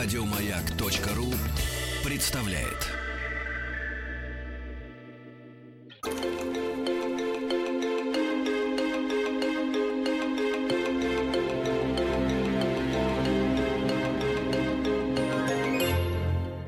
Радиомаяк.ру 0.00 1.26
представляет. 2.04 2.86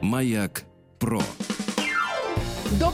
Маяк 0.02 0.64
Про. 0.98 1.22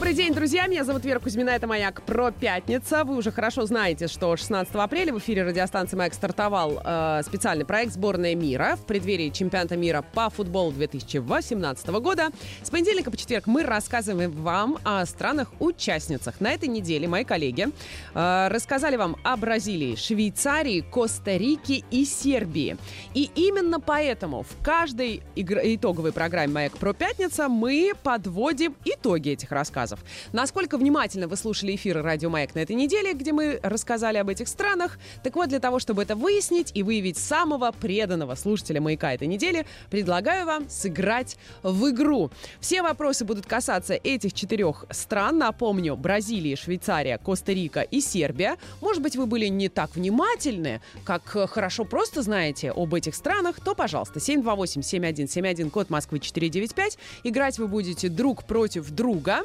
Добрый 0.07 0.23
день, 0.23 0.33
друзья! 0.33 0.67
Меня 0.67 0.85
зовут 0.85 1.03
Вера 1.03 1.19
Кузьмина, 1.19 1.49
это 1.49 1.67
«Маяк» 1.67 2.01
про 2.03 2.31
пятница. 2.31 3.03
Вы 3.03 3.17
уже 3.17 3.29
хорошо 3.29 3.65
знаете, 3.65 4.07
что 4.07 4.37
16 4.37 4.73
апреля 4.73 5.13
в 5.13 5.17
эфире 5.17 5.43
радиостанции 5.43 5.97
«Маяк» 5.97 6.13
стартовал 6.13 6.81
э, 6.81 7.23
специальный 7.25 7.65
проект 7.65 7.91
«Сборная 7.91 8.33
мира» 8.33 8.77
в 8.77 8.85
преддверии 8.85 9.29
чемпионата 9.31 9.75
мира 9.75 10.05
по 10.13 10.29
футболу 10.29 10.71
2018 10.71 11.87
года. 11.89 12.29
С 12.63 12.69
понедельника 12.69 13.11
по 13.11 13.17
четверг 13.17 13.47
мы 13.47 13.63
рассказываем 13.63 14.31
вам 14.31 14.77
о 14.85 15.05
странах-участницах. 15.05 16.39
На 16.39 16.51
этой 16.51 16.69
неделе 16.69 17.05
мои 17.09 17.25
коллеги 17.25 17.67
э, 18.13 18.47
рассказали 18.47 18.95
вам 18.95 19.17
о 19.25 19.35
Бразилии, 19.35 19.95
Швейцарии, 19.95 20.85
Коста-Рике 20.89 21.83
и 21.91 22.05
Сербии. 22.05 22.77
И 23.13 23.29
именно 23.35 23.81
поэтому 23.81 24.43
в 24.43 24.63
каждой 24.63 25.21
игр- 25.35 25.59
итоговой 25.61 26.13
программе 26.13 26.53
«Маяк» 26.53 26.77
про 26.77 26.93
пятница 26.93 27.49
мы 27.49 27.91
подводим 28.03 28.73
итоги 28.85 29.31
этих 29.31 29.51
рассказов 29.51 29.96
рассказов. 29.96 29.96
Насколько 30.31 30.77
внимательно 30.77 31.27
вы 31.27 31.35
слушали 31.35 31.75
эфиры 31.75 32.01
«Радио 32.01 32.29
Маяк» 32.29 32.55
на 32.55 32.59
этой 32.59 32.75
неделе, 32.75 33.13
где 33.13 33.31
мы 33.31 33.59
рассказали 33.63 34.17
об 34.17 34.29
этих 34.29 34.47
странах? 34.47 34.99
Так 35.23 35.35
вот, 35.35 35.49
для 35.49 35.59
того, 35.59 35.79
чтобы 35.79 36.03
это 36.03 36.15
выяснить 36.15 36.71
и 36.73 36.83
выявить 36.83 37.17
самого 37.17 37.71
преданного 37.71 38.35
слушателя 38.35 38.81
«Маяка» 38.81 39.13
этой 39.13 39.27
недели, 39.27 39.65
предлагаю 39.89 40.45
вам 40.45 40.69
сыграть 40.69 41.37
в 41.63 41.89
игру. 41.89 42.31
Все 42.59 42.81
вопросы 42.81 43.25
будут 43.25 43.45
касаться 43.45 43.93
этих 43.93 44.33
четырех 44.33 44.85
стран. 44.91 45.37
Напомню, 45.37 45.95
Бразилия, 45.95 46.55
Швейцария, 46.55 47.17
Коста-Рика 47.17 47.81
и 47.81 48.01
Сербия. 48.01 48.57
Может 48.81 49.01
быть, 49.01 49.15
вы 49.15 49.25
были 49.25 49.47
не 49.47 49.69
так 49.69 49.95
внимательны, 49.95 50.81
как 51.03 51.23
хорошо 51.27 51.85
просто 51.85 52.21
знаете 52.21 52.71
об 52.71 52.93
этих 52.93 53.15
странах, 53.15 53.59
то, 53.63 53.75
пожалуйста, 53.75 54.19
728-7171, 54.19 55.69
код 55.69 55.89
Москвы 55.89 56.19
495. 56.19 56.97
Играть 57.23 57.59
вы 57.59 57.67
будете 57.67 58.09
друг 58.09 58.45
против 58.45 58.89
друга. 58.91 59.41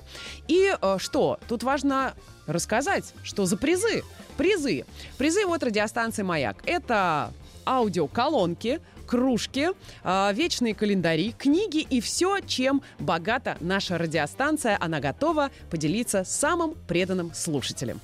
И 0.48 0.74
э, 0.80 0.96
что? 0.98 1.38
Тут 1.48 1.62
важно 1.62 2.14
рассказать, 2.46 3.14
что 3.22 3.46
за 3.46 3.56
призы. 3.56 4.02
Призы. 4.36 4.84
Призы 5.18 5.44
от 5.44 5.62
радиостанции 5.62 6.22
«Маяк». 6.22 6.56
Это 6.66 7.32
аудиоколонки, 7.66 8.80
кружки, 9.06 9.68
э, 10.02 10.32
вечные 10.32 10.74
календари, 10.74 11.32
книги 11.32 11.80
и 11.80 12.00
все, 12.00 12.40
чем 12.40 12.82
богата 12.98 13.56
наша 13.60 13.98
радиостанция. 13.98 14.76
Она 14.80 15.00
готова 15.00 15.50
поделиться 15.70 16.24
с 16.24 16.30
самым 16.30 16.74
преданным 16.88 17.32
слушателем. 17.34 18.00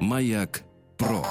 Маяк 0.00 0.62
Про. 0.96 1.26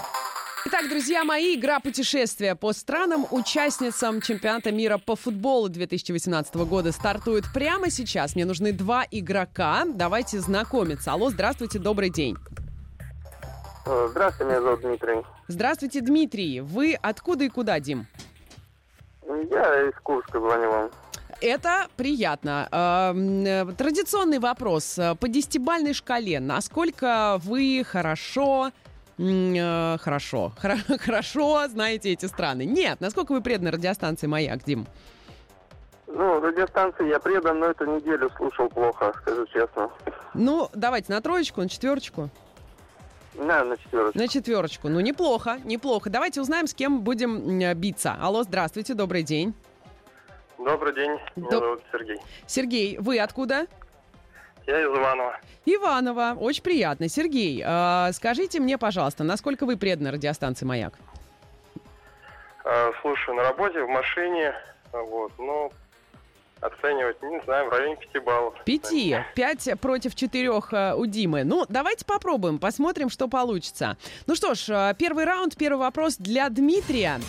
Итак, 0.68 0.90
друзья 0.90 1.24
мои, 1.24 1.56
игра 1.56 1.80
путешествия 1.80 2.56
по 2.56 2.74
странам, 2.74 3.28
участницам 3.30 4.20
чемпионата 4.20 4.72
мира 4.72 4.98
по 4.98 5.16
футболу 5.16 5.70
2018 5.70 6.56
года 6.56 6.92
стартует 6.92 7.44
прямо 7.54 7.92
сейчас. 7.92 8.34
Мне 8.34 8.46
нужны 8.46 8.72
два 8.72 9.06
игрока. 9.12 9.84
Давайте 9.86 10.40
знакомиться. 10.40 11.12
Алло, 11.12 11.30
здравствуйте, 11.30 11.78
добрый 11.78 12.10
день. 12.10 12.36
Здравствуйте, 13.86 14.52
меня 14.52 14.62
зовут 14.64 14.82
Дмитрий. 14.82 15.24
Здравствуйте, 15.48 16.02
Дмитрий. 16.02 16.62
Вы 16.62 16.98
откуда 17.00 17.44
и 17.44 17.50
куда, 17.50 17.80
Дим? 17.80 18.08
Я 19.28 19.88
из 19.88 19.94
Курска 20.02 20.40
звоню 20.40 20.72
вам. 20.72 20.92
Это 21.42 21.88
приятно. 21.96 22.68
Эм, 22.72 23.46
э, 23.46 23.66
Традиционный 23.78 24.40
вопрос. 24.40 24.96
По 25.20 25.28
десятибальной 25.28 25.94
шкале, 25.94 26.40
насколько 26.40 27.40
вы 27.44 27.86
хорошо 27.88 28.72
хорошо, 29.18 30.52
хоро- 30.62 30.98
хорошо 31.00 31.68
знаете 31.68 32.12
эти 32.12 32.26
страны? 32.26 32.66
Нет, 32.66 33.00
насколько 33.02 33.32
вы 33.32 33.42
преданы 33.42 33.72
радиостанции 33.72 34.28
«Маяк», 34.28 34.64
Дим? 34.64 34.86
Ну, 36.08 36.40
радиостанции 36.40 37.08
я 37.10 37.20
предан, 37.20 37.60
но 37.60 37.68
эту 37.68 37.86
неделю 37.86 38.30
слушал 38.38 38.70
плохо, 38.70 39.14
скажу 39.22 39.46
честно. 39.48 39.90
Ну, 40.34 40.70
давайте 40.74 41.12
на 41.12 41.20
троечку, 41.22 41.62
на 41.62 41.68
четверочку. 41.70 42.30
На, 43.34 43.64
на 43.66 43.76
четверочку. 43.78 44.18
На 44.20 44.28
четверочку. 44.28 44.88
Ну, 44.90 45.00
неплохо, 45.02 45.60
неплохо. 45.66 46.10
Давайте 46.10 46.40
узнаем, 46.42 46.68
с 46.68 46.74
кем 46.74 47.02
будем 47.02 47.62
м, 47.62 47.78
биться. 47.78 48.16
Алло, 48.22 48.44
здравствуйте, 48.44 48.94
добрый 48.94 49.24
день. 49.24 49.54
Добрый 50.58 50.94
день, 50.94 51.12
меня 51.36 51.50
Доб- 51.50 51.60
зовут 51.60 51.82
Сергей. 51.92 52.18
Сергей, 52.48 52.98
вы 52.98 53.20
откуда? 53.20 53.68
Я 54.68 54.82
из 54.82 54.88
Иванова. 54.88 55.40
Иванова. 55.66 56.38
Очень 56.40 56.64
приятно. 56.64 57.08
Сергей, 57.08 57.64
э, 57.66 58.12
скажите 58.14 58.60
мне, 58.60 58.78
пожалуйста, 58.78 59.24
насколько 59.24 59.66
вы 59.66 59.78
преданы 59.78 60.12
радиостанции 60.12 60.66
«Маяк»? 60.66 60.94
Э, 62.64 62.92
Слушаю 63.02 63.38
на 63.38 63.44
работе, 63.44 63.84
в 63.84 63.88
машине, 63.90 64.54
вот, 64.92 65.32
но 65.38 65.72
оценивать, 66.62 67.22
не 67.22 67.40
знаю, 67.42 67.70
в 67.70 67.70
районе 67.70 67.96
пяти 67.96 68.20
баллов. 68.20 68.56
Пяти. 68.66 69.18
Пять 69.36 69.70
против 69.80 70.16
четырех 70.16 70.74
э, 70.74 70.96
у 70.96 71.06
Димы. 71.06 71.44
Ну, 71.44 71.66
давайте 71.70 72.06
попробуем, 72.06 72.60
посмотрим, 72.60 73.10
что 73.10 73.28
получится. 73.28 73.98
Ну 74.26 74.36
что 74.36 74.56
ж, 74.56 74.70
э, 74.70 74.96
первый 74.98 75.26
раунд, 75.26 75.56
первый 75.58 75.80
вопрос 75.80 76.18
для 76.18 76.50
Дмитрия. 76.50 77.20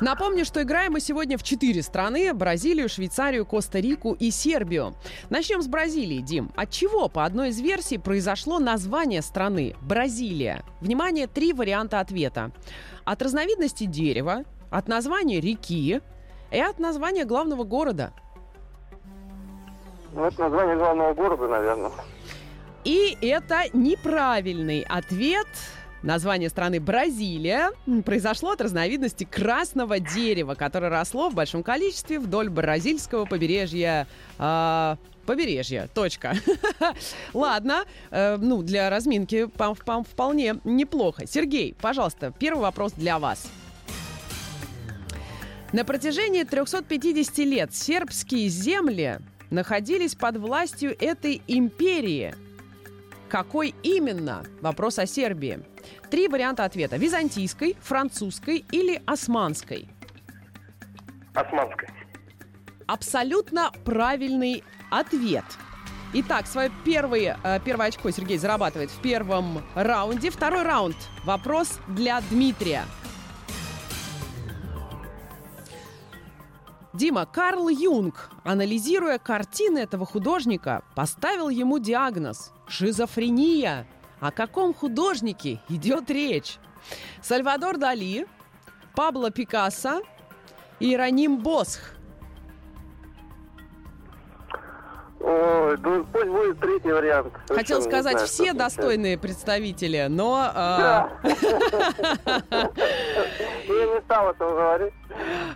Напомню, 0.00 0.44
что 0.44 0.62
играем 0.62 0.92
мы 0.92 1.00
сегодня 1.00 1.38
в 1.38 1.42
четыре 1.42 1.82
страны. 1.82 2.34
Бразилию, 2.34 2.88
Швейцарию, 2.88 3.46
Коста-Рику 3.46 4.12
и 4.12 4.30
Сербию. 4.30 4.94
Начнем 5.30 5.62
с 5.62 5.68
Бразилии, 5.68 6.18
Дим. 6.20 6.50
От 6.54 6.70
чего, 6.70 7.08
по 7.08 7.24
одной 7.24 7.48
из 7.48 7.60
версий, 7.60 7.96
произошло 7.96 8.58
название 8.58 9.22
страны 9.22 9.74
Бразилия? 9.80 10.64
Внимание, 10.82 11.26
три 11.26 11.54
варианта 11.54 12.00
ответа. 12.00 12.50
От 13.04 13.22
разновидности 13.22 13.84
дерева, 13.84 14.44
от 14.70 14.86
названия 14.86 15.40
реки 15.40 16.02
и 16.50 16.60
от 16.60 16.78
названия 16.78 17.24
главного 17.24 17.64
города. 17.64 18.12
Ну, 20.12 20.24
это 20.24 20.42
название 20.42 20.76
главного 20.76 21.14
города, 21.14 21.48
наверное. 21.48 21.90
И 22.84 23.16
это 23.22 23.64
неправильный 23.72 24.82
ответ. 24.82 25.48
Название 26.02 26.48
страны 26.48 26.78
Бразилия 26.80 27.70
произошло 28.04 28.52
от 28.52 28.60
разновидности 28.60 29.24
красного 29.24 29.98
дерева, 29.98 30.54
которое 30.54 30.88
росло 30.88 31.30
в 31.30 31.34
большом 31.34 31.62
количестве 31.62 32.20
вдоль 32.20 32.48
бразильского 32.48 33.24
побережья. 33.24 34.06
а, 34.38 34.98
побережья. 35.26 35.88
Точка. 35.92 36.34
Ладно. 37.34 37.84
э, 38.10 38.36
ну, 38.36 38.62
для 38.62 38.88
разминки 38.88 39.48
вполне 40.08 40.60
неплохо. 40.64 41.26
Сергей, 41.26 41.74
пожалуйста, 41.80 42.32
первый 42.38 42.60
вопрос 42.60 42.92
для 42.92 43.18
вас. 43.18 43.48
На 45.72 45.84
протяжении 45.84 46.44
350 46.44 47.38
лет 47.38 47.74
сербские 47.74 48.48
земли 48.48 49.18
находились 49.50 50.14
под 50.14 50.36
властью 50.36 50.96
этой 50.98 51.42
империи. 51.48 52.34
Какой 53.28 53.74
именно? 53.82 54.44
Вопрос 54.60 54.98
о 54.98 55.06
Сербии. 55.06 55.60
Три 56.10 56.28
варианта 56.28 56.64
ответа. 56.64 56.96
Византийской, 56.96 57.76
французской 57.80 58.64
или 58.70 59.02
османской. 59.04 59.88
Османской. 61.34 61.88
Абсолютно 62.86 63.72
правильный 63.84 64.62
ответ. 64.90 65.44
Итак, 66.12 66.46
свое 66.46 66.70
первое, 66.84 67.36
э, 67.42 67.58
первое 67.64 67.88
очко 67.88 68.10
Сергей 68.10 68.38
зарабатывает 68.38 68.90
в 68.90 69.00
первом 69.02 69.60
раунде. 69.74 70.30
Второй 70.30 70.62
раунд. 70.62 70.96
Вопрос 71.24 71.80
для 71.88 72.20
Дмитрия. 72.30 72.84
Дима, 76.94 77.26
Карл 77.26 77.68
Юнг, 77.68 78.30
анализируя 78.44 79.18
картины 79.18 79.80
этого 79.80 80.06
художника, 80.06 80.82
поставил 80.94 81.48
ему 81.48 81.80
диагноз– 81.80 82.52
шизофрения. 82.68 83.86
О 84.20 84.30
каком 84.30 84.72
художнике 84.72 85.60
идет 85.68 86.10
речь? 86.10 86.58
Сальвадор 87.22 87.76
Дали, 87.76 88.26
Пабло 88.94 89.30
Пикассо, 89.30 90.02
Иероним 90.80 91.38
Босх. 91.38 91.95
Ой, 95.84 95.96
ну 95.98 96.04
пусть 96.12 96.26
будет 96.28 96.60
третий 96.60 96.92
вариант. 96.92 97.32
Хотел 97.48 97.82
сказать, 97.82 98.12
знаю, 98.12 98.26
все 98.26 98.52
достойные 98.52 99.18
представители, 99.18 100.06
но... 100.08 100.50
а, 100.54 101.10
Да. 101.22 101.30
Я 103.68 103.86
не 103.86 104.00
стал 104.02 104.30
этого 104.30 104.50
говорить. 104.50 104.94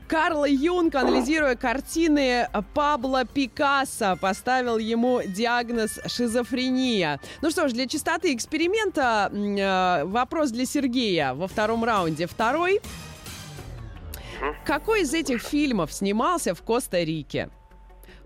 Карл 0.08 0.44
Юнг, 0.44 0.94
анализируя 0.94 1.54
картины 1.54 2.48
Пабло 2.74 3.24
Пикассо, 3.24 4.16
поставил 4.20 4.78
ему 4.78 5.20
диагноз 5.24 6.00
шизофрения. 6.06 7.20
Ну 7.42 7.50
что 7.50 7.68
ж, 7.68 7.72
для 7.72 7.86
чистоты 7.86 8.34
эксперимента 8.34 9.30
э, 9.32 10.04
вопрос 10.04 10.50
для 10.50 10.64
Сергея 10.66 11.34
во 11.34 11.46
втором 11.46 11.84
раунде. 11.84 12.26
Второй. 12.26 12.80
Какой 14.64 15.02
из 15.02 15.12
этих 15.12 15.42
фильмов 15.42 15.92
снимался 15.92 16.54
в 16.54 16.62
Коста-Рике? 16.62 17.50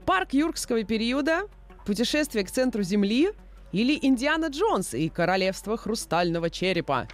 Парк 0.07 0.33
юрского 0.33 0.85
периода, 0.85 1.49
Путешествие 1.87 2.45
к 2.45 2.51
центру 2.51 2.83
Земли 2.83 3.33
или 3.73 3.99
Индиана 4.01 4.47
Джонс 4.47 4.95
и 4.95 5.09
Королевство 5.11 5.77
хрустального 5.77 6.49
черепа? 6.49 7.07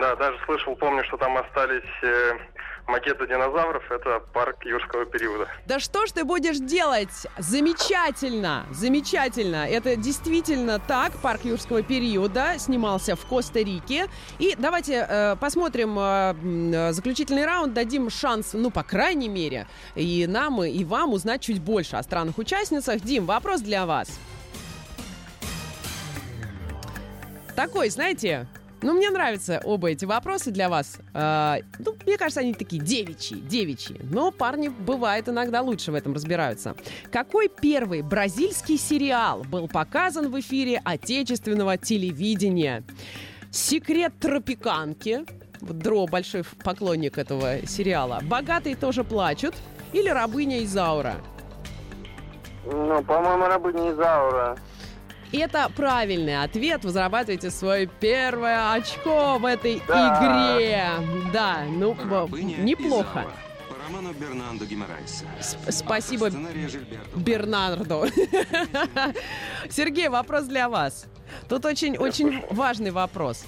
Да, 0.00 0.16
даже 0.16 0.38
слышал, 0.44 0.74
помню, 0.74 1.04
что 1.04 1.16
там 1.16 1.36
остались 1.36 1.82
э, 2.02 2.32
макеты 2.86 3.26
динозавров. 3.26 3.90
Это 3.90 4.20
парк 4.32 4.64
юрского 4.64 5.04
периода. 5.06 5.48
Да 5.66 5.80
что 5.80 6.06
ж 6.06 6.12
ты 6.12 6.24
будешь 6.24 6.58
делать? 6.58 7.26
Замечательно, 7.38 8.66
замечательно. 8.70 9.66
Это 9.68 9.96
действительно 9.96 10.78
так. 10.78 11.12
Парк 11.22 11.44
юрского 11.44 11.82
периода 11.82 12.58
снимался 12.58 13.16
в 13.16 13.24
Коста-Рике. 13.26 14.06
И 14.38 14.54
давайте 14.58 15.06
э, 15.08 15.36
посмотрим 15.36 15.98
э, 15.98 16.34
э, 16.74 16.92
заключительный 16.92 17.46
раунд, 17.46 17.74
дадим 17.74 18.10
шанс, 18.10 18.52
ну, 18.52 18.70
по 18.70 18.82
крайней 18.82 19.28
мере, 19.28 19.66
и 19.94 20.26
нам, 20.28 20.62
и 20.62 20.84
вам 20.84 21.12
узнать 21.12 21.40
чуть 21.40 21.60
больше 21.60 21.96
о 21.96 22.02
странных 22.02 22.38
участницах. 22.38 23.00
Дим, 23.00 23.26
вопрос 23.26 23.60
для 23.60 23.86
вас. 23.86 24.08
Такой, 27.54 27.88
знаете, 27.88 28.46
ну, 28.84 28.92
мне 28.92 29.10
нравятся 29.10 29.60
оба 29.64 29.90
эти 29.90 30.04
вопросы 30.04 30.50
для 30.50 30.68
вас. 30.68 30.98
А, 31.14 31.58
ну, 31.78 31.96
мне 32.04 32.18
кажется, 32.18 32.40
они 32.40 32.52
такие 32.52 32.82
девичьи, 32.82 33.40
девичьи. 33.40 33.98
Но 34.02 34.30
парни, 34.30 34.68
бывает, 34.68 35.28
иногда 35.28 35.62
лучше 35.62 35.90
в 35.90 35.94
этом 35.94 36.12
разбираются. 36.12 36.76
Какой 37.10 37.48
первый 37.48 38.02
бразильский 38.02 38.76
сериал 38.76 39.42
был 39.44 39.68
показан 39.68 40.30
в 40.30 40.38
эфире 40.40 40.82
отечественного 40.84 41.78
телевидения? 41.78 42.84
«Секрет 43.50 44.12
тропиканки». 44.20 45.24
Дро 45.60 46.06
большой 46.06 46.44
поклонник 46.62 47.16
этого 47.16 47.66
сериала. 47.66 48.20
«Богатые 48.22 48.76
тоже 48.76 49.02
плачут» 49.02 49.54
или 49.94 50.10
«Рабыня 50.10 50.62
Изаура». 50.62 51.14
Ну, 52.66 53.02
по-моему, 53.02 53.46
рабыня 53.46 53.92
Изаура. 53.92 54.58
Это 55.32 55.70
правильный 55.76 56.42
ответ. 56.42 56.84
Вы 56.84 56.90
зарабатываете 56.90 57.50
свое 57.50 57.86
первое 57.86 58.72
очко 58.72 59.38
в 59.38 59.44
этой 59.44 59.82
Да. 59.88 60.56
игре. 60.56 60.88
Да, 61.32 61.64
ну, 61.68 61.96
Рабыня 62.08 62.56
неплохо. 62.58 63.26
Роману 63.88 64.12
Бернандо 64.14 64.64
Гимарайса. 64.64 65.24
Сп- 65.40 65.70
спасибо. 65.72 66.30
Бернардо. 67.16 68.06
Сергей, 69.70 70.08
вопрос 70.08 70.44
для 70.44 70.68
вас. 70.68 71.06
Тут 71.48 71.64
очень, 71.66 71.96
очень 71.98 72.42
важный 72.50 72.90
вопрос. 72.92 73.44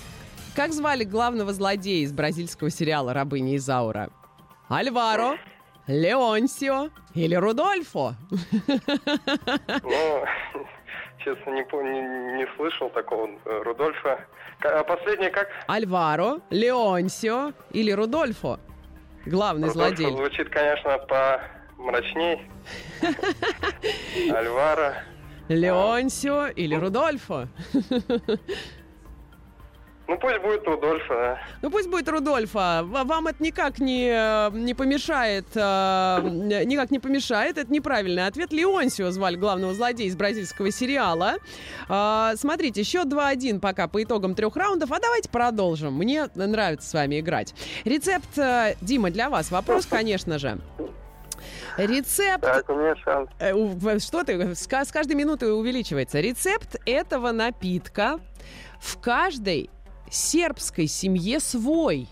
Как 0.55 0.73
звали 0.73 1.05
главного 1.05 1.53
злодея 1.53 2.05
из 2.05 2.13
бразильского 2.13 2.71
сериала 2.71 3.13
«Рабыня 3.15 3.57
Изаура»? 3.57 4.11
Альваро, 4.69 5.37
Леонсио 5.87 6.91
или 7.15 7.35
Рудольфо? 7.35 8.15
Ну, 9.83 10.25
честно, 11.27 11.51
не, 11.51 11.63
пом- 11.63 12.37
не, 12.37 12.47
слышал 12.57 12.89
такого 12.91 13.29
э, 13.45 13.63
Рудольфа. 13.65 14.25
А 14.63 14.85
последний 14.85 15.31
как? 15.31 15.49
Альваро, 15.67 16.39
Леонсио 16.51 17.53
или 17.73 17.91
Рудольфо? 17.91 18.61
Главный 19.27 19.69
Рудольфо 19.69 19.97
злодей. 19.97 20.17
звучит, 20.17 20.49
конечно, 20.51 20.99
по 20.99 21.41
мрачней. 21.77 22.49
Альвара. 24.33 24.95
Леонсио 25.49 26.47
или 26.47 26.75
Рудольфо? 26.77 27.49
Ну, 30.09 30.17
пусть 30.19 30.39
будет 30.41 30.65
Рудольфа, 30.67 31.15
да. 31.15 31.39
Ну 31.63 31.71
пусть 31.71 31.89
будет 31.91 32.09
Рудольфа. 32.09 32.83
Вам 32.85 33.27
это 33.27 33.43
никак 33.43 33.81
не, 33.81 34.09
э, 34.09 34.51
не 34.53 34.73
помешает. 34.73 35.47
э, 35.55 36.21
Никак 36.65 36.91
не 36.93 36.99
помешает. 37.01 37.59
Это 37.59 37.73
неправильный 37.73 38.27
ответ. 38.27 38.53
Леонсио 38.53 39.11
звали 39.11 39.35
главного 39.37 39.75
злодея 39.75 40.07
из 40.07 40.15
бразильского 40.17 40.71
сериала. 40.71 41.35
А, 41.89 42.35
Смотрите, 42.37 42.85
счет 42.85 43.07
2-1 43.09 43.59
пока 43.59 43.89
по 43.89 44.01
итогам 44.03 44.35
трех 44.37 44.55
раундов. 44.57 44.93
А 44.93 45.01
давайте 45.01 45.29
продолжим. 45.29 45.95
Мне 45.95 46.29
нравится 46.37 46.89
с 46.89 46.95
вами 46.95 47.19
играть. 47.19 47.55
Рецепт, 47.85 48.39
э, 48.39 48.77
Дима, 48.81 49.11
для 49.11 49.29
вас 49.29 49.51
вопрос, 49.51 49.87
конечно 49.91 50.39
же. 50.39 50.59
Рецепт 51.77 52.43
Так, 52.43 52.69
у 52.71 52.75
меня 52.75 52.95
шанс. 52.97 53.29
Э, 53.39 53.99
Что 53.99 54.25
ты? 54.25 54.55
С 54.55 54.67
каждой 54.67 55.15
минутой 55.15 55.53
увеличивается. 55.53 56.21
Рецепт 56.21 56.77
этого 56.87 57.33
напитка 57.33 58.19
в 58.81 58.99
каждой 59.01 59.69
сербской 60.11 60.87
семье 60.87 61.41
свой. 61.41 62.09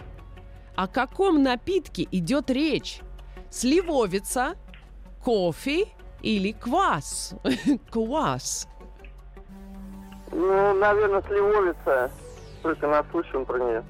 О 0.76 0.88
каком 0.88 1.42
напитке 1.42 2.06
идет 2.10 2.50
речь? 2.50 3.00
Сливовица, 3.50 4.54
кофе 5.22 5.86
или 6.22 6.52
квас? 6.52 7.34
Квас. 7.90 8.68
Ну, 10.32 10.74
наверное, 10.74 11.22
сливовица. 11.22 12.10
Только 12.62 12.88
наслышан 12.88 13.44
про 13.44 13.58
нее. 13.58 13.84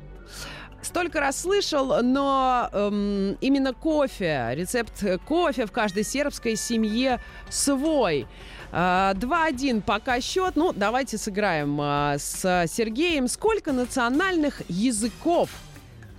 Столько 0.85 1.19
раз 1.21 1.41
слышал, 1.41 2.03
но 2.03 2.69
эм, 2.73 3.33
именно 3.41 3.73
кофе, 3.73 4.51
рецепт 4.53 5.03
кофе 5.27 5.67
в 5.67 5.73
каждой 5.73 6.05
сербской 6.05 6.57
семье 6.57 7.21
свой. 7.49 8.27
А, 8.71 9.15
2-1 9.15 9.81
пока 9.83 10.21
счет. 10.21 10.57
Ну, 10.57 10.73
давайте 10.73 11.17
сыграем 11.17 11.79
а, 11.81 12.17
с 12.19 12.67
Сергеем. 12.69 13.29
Сколько 13.29 13.73
национальных 13.73 14.61
языков 14.69 15.49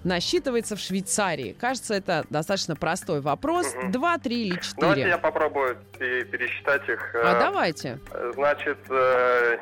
насчитывается 0.04 0.76
в 0.76 0.80
Швейцарии? 0.80 1.56
Кажется, 1.60 1.94
это 1.94 2.26
достаточно 2.30 2.76
простой 2.76 3.22
вопрос. 3.22 3.74
Мгм. 3.76 3.92
Два, 3.92 4.18
три 4.18 4.48
или 4.48 4.60
Давайте 4.78 5.02
я 5.02 5.08
четыре? 5.08 5.18
попробую 5.20 5.78
пе- 6.00 6.26
пересчитать 6.26 6.88
их. 6.90 7.14
А 7.14 7.36
Э, 7.36 7.40
давайте. 7.40 8.00
Значит, 8.34 8.80
э, 8.90 9.58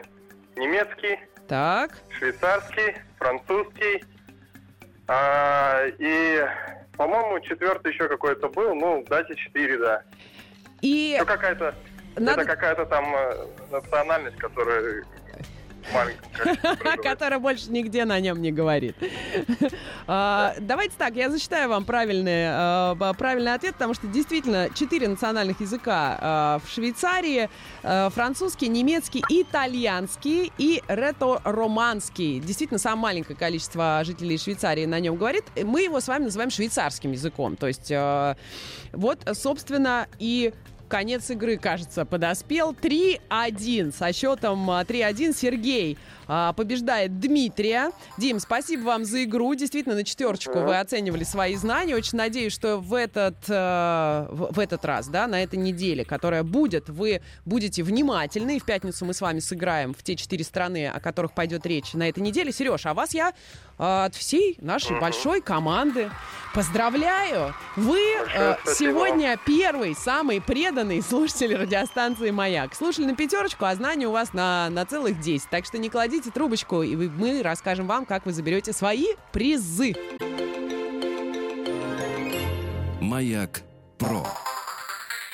немецкий, 0.56 1.19
Так. 1.47 1.97
швейцарский, 2.17 2.95
французский. 3.17 4.06
А, 5.07 5.83
и, 6.00 6.45
по-моему, 6.97 7.39
четвертый 7.41 7.91
еще 7.91 8.07
какой-то 8.07 8.47
был. 8.50 8.73
Ну, 8.75 9.03
дайте 9.09 9.35
четыре, 9.35 9.77
да. 9.77 10.03
И 10.81 11.17
Ну, 11.19 11.25
какая-то... 11.25 11.75
надо... 12.15 12.42
Это 12.42 12.45
какая-то 12.51 12.85
там 12.85 13.13
э, 13.16 13.45
национальность, 13.71 14.37
которая 14.37 15.04
Которая 17.04 17.40
больше 17.40 17.69
нигде 17.71 18.06
на 18.06 18.19
нем 18.19 18.42
не 18.42 18.52
говорит. 18.52 18.95
А, 20.06 20.54
Давайте 20.59 20.95
так, 20.97 21.16
я 21.16 21.30
зачитаю 21.30 21.69
вам 21.69 21.85
правильный, 21.85 22.94
б- 22.95 23.13
правильный 23.18 23.54
ответ, 23.54 23.73
потому 23.73 23.94
что 23.94 24.06
действительно 24.07 24.69
четыре 24.75 25.07
национальных 25.07 25.61
языка 25.61 26.59
э, 26.61 26.66
в 26.66 26.69
Швейцарии. 26.69 27.49
Французский, 27.81 28.68
немецкий, 28.68 29.23
итальянский 29.30 30.52
и 30.57 30.83
ретро-романский. 30.90 32.40
Действительно, 32.42 32.80
самое 32.80 33.13
маленькое 33.13 33.37
количество 33.37 34.02
жителей 34.04 34.37
Швейцарии 34.37 34.85
на 34.85 34.99
нем 34.99 35.16
говорит. 35.16 35.45
Мы 35.63 35.83
его 35.83 36.02
с 36.02 36.07
вами 36.09 36.25
называем 36.25 36.49
швейцарским 36.49 37.11
языком. 37.13 37.56
То 37.56 37.68
есть 37.68 37.92
вот, 38.92 39.19
собственно, 39.33 40.07
и 40.19 40.54
конец 40.87 41.30
игры, 41.30 41.57
кажется, 41.57 42.06
подоспел. 42.06 42.73
3-1 42.73 43.95
со 43.95 44.13
счетом 44.13 44.69
а, 44.69 44.83
3-1 44.83 45.35
Сергей 45.35 45.97
а, 46.28 46.54
побеждает 46.54 47.19
Дмитрия. 47.19 47.92
Дим, 48.18 48.40
спасибо 48.40 48.83
вам 48.83 49.06
за 49.06 49.23
игру. 49.23 49.54
Действительно, 49.56 49.95
на 49.95 50.04
четверочку 50.04 50.59
вы 50.59 50.80
оценивали 50.80 51.23
свои 51.23 51.56
знания. 51.56 51.95
Очень 51.95 52.18
надеюсь, 52.18 52.54
что 52.54 52.78
в 52.78 52.94
этот, 52.94 53.35
э, 53.47 54.28
в, 54.30 54.54
в 54.54 54.59
этот 54.59 54.85
раз, 54.85 55.07
да, 55.07 55.28
на 55.28 55.44
этой 55.44 55.57
неделе, 55.59 56.06
которая 56.06 56.44
будет, 56.44 56.90
вы 56.90 57.21
будете 57.45 57.83
внимательны. 57.83 58.57
И 58.57 58.59
в 58.59 58.66
пятницу 58.66 59.06
мы 59.06 59.13
с 59.13 59.21
вами 59.21 59.40
сыграем 59.40 59.94
в 59.94 60.04
те 60.04 60.16
четыре 60.16 60.44
страны, 60.44 60.87
о 60.87 60.99
которых 60.99 61.33
пойдет 61.33 61.66
речь 61.66 61.94
на 61.94 62.07
этой 62.07 62.19
неделе. 62.21 62.52
Сереж, 62.52 62.85
а 62.85 62.94
вас 62.94 63.13
я 63.13 63.33
от 63.77 64.15
всей 64.15 64.57
нашей 64.61 64.99
большой 64.99 65.42
команды 65.42 66.09
поздравляю. 66.53 67.53
Вы 67.75 67.99
Большое 68.19 68.51
э, 68.51 68.56
спасибо. 68.63 68.92
сегодня 68.92 69.39
первый, 69.44 69.95
самый 69.95 70.39
преданный 70.39 71.01
слушатель 71.01 71.56
радиостанции 71.56 72.30
«Маяк». 72.30 72.75
Слушали 72.75 73.06
на 73.06 73.15
пятерочку, 73.15 73.65
а 73.65 73.73
знаний 73.75 74.06
у 74.06 74.11
вас 74.11 74.33
на, 74.33 74.69
на 74.69 74.85
целых 74.85 75.19
10. 75.19 75.49
Так 75.49 75.65
что 75.65 75.80
не 75.80 75.89
кладите 75.89 76.30
трубочку, 76.30 76.83
и 76.83 76.95
вы- 76.95 77.09
мы 77.09 77.42
расскажем 77.42 77.87
вам, 77.87 78.06
как 78.06 78.25
вы 78.27 78.33
заберете 78.33 78.71
свои 78.73 79.07
призы. 79.31 79.95
Маяк 83.01 83.61
Про. 83.97 84.27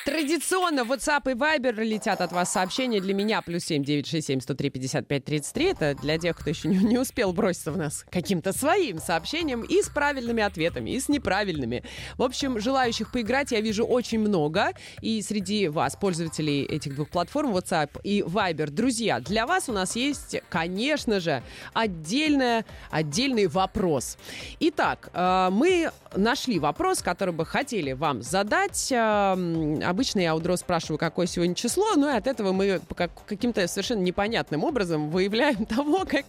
Традиционно 0.09 0.79
WhatsApp 0.79 1.31
и 1.31 1.35
Viber 1.35 1.83
летят 1.83 2.19
от 2.19 2.31
вас 2.31 2.51
сообщения 2.51 2.99
для 2.99 3.13
меня. 3.13 3.43
Плюс 3.43 3.65
семь 3.65 3.83
девять 3.83 4.07
шесть 4.07 4.25
семь 4.25 4.39
сто 4.39 4.55
три 4.55 4.71
пятьдесят 4.71 5.07
пять 5.07 5.23
тридцать 5.23 5.53
три. 5.53 5.65
Это 5.65 5.93
для 5.93 6.17
тех, 6.17 6.35
кто 6.35 6.49
еще 6.49 6.67
не, 6.67 6.79
не 6.79 6.97
успел 6.97 7.31
броситься 7.31 7.71
в 7.71 7.77
нас 7.77 8.03
каким-то 8.09 8.51
своим 8.51 8.97
сообщением 8.97 9.61
и 9.61 9.83
с 9.83 9.89
правильными 9.89 10.41
ответами, 10.41 10.89
и 10.89 10.99
с 10.99 11.09
неправильными. 11.09 11.83
В 12.17 12.23
общем, 12.23 12.59
желающих 12.59 13.11
поиграть 13.11 13.51
я 13.51 13.61
вижу 13.61 13.85
очень 13.85 14.17
много. 14.17 14.71
И 15.01 15.21
среди 15.21 15.67
вас, 15.67 15.95
пользователей 15.95 16.63
этих 16.63 16.95
двух 16.95 17.11
платформ, 17.11 17.55
WhatsApp 17.55 18.01
и 18.03 18.21
Viber, 18.21 18.71
друзья, 18.71 19.19
для 19.19 19.45
вас 19.45 19.69
у 19.69 19.73
нас 19.73 19.95
есть, 19.95 20.37
конечно 20.49 21.19
же, 21.19 21.43
отдельная, 21.73 22.65
отдельный 22.89 23.45
вопрос. 23.45 24.17
Итак, 24.59 25.11
э, 25.13 25.49
мы 25.51 25.91
нашли 26.15 26.57
вопрос, 26.57 27.03
который 27.03 27.35
бы 27.35 27.45
хотели 27.45 27.91
вам 27.91 28.23
задать. 28.23 28.91
Э, 28.91 29.98
Обычно 29.99 30.21
я 30.21 30.33
у 30.33 30.39
Дро 30.39 30.55
спрашиваю, 30.55 30.97
какое 30.97 31.27
сегодня 31.27 31.53
число, 31.55 31.95
но 31.97 32.09
и 32.09 32.13
от 32.13 32.25
этого 32.25 32.53
мы 32.53 32.79
каким-то 33.27 33.67
совершенно 33.67 33.99
непонятным 33.99 34.63
образом 34.63 35.09
выявляем 35.09 35.65
того, 35.65 36.05
как 36.05 36.23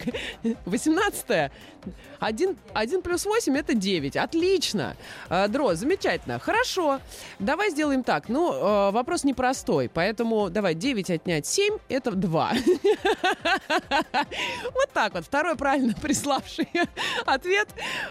18 0.64 1.52
1, 2.18 2.56
1 2.74 3.02
плюс 3.02 3.24
8 3.24 3.56
это 3.56 3.74
9. 3.74 4.16
Отлично. 4.16 4.96
Э, 5.28 5.46
Дро, 5.48 5.74
замечательно. 5.74 6.40
Хорошо. 6.40 7.00
Давай 7.38 7.70
сделаем 7.70 8.02
так. 8.02 8.28
Ну, 8.28 8.52
э, 8.52 8.90
вопрос 8.90 9.22
непростой, 9.22 9.88
поэтому 9.88 10.50
давай 10.50 10.74
9 10.74 11.08
отнять 11.10 11.46
7 11.46 11.78
это 11.88 12.10
2. 12.10 12.52
Вот 14.74 14.90
так 14.92 15.14
вот. 15.14 15.24
Второй 15.24 15.56
правильно 15.56 15.94
приславший 15.94 16.68
ответ 17.26 17.68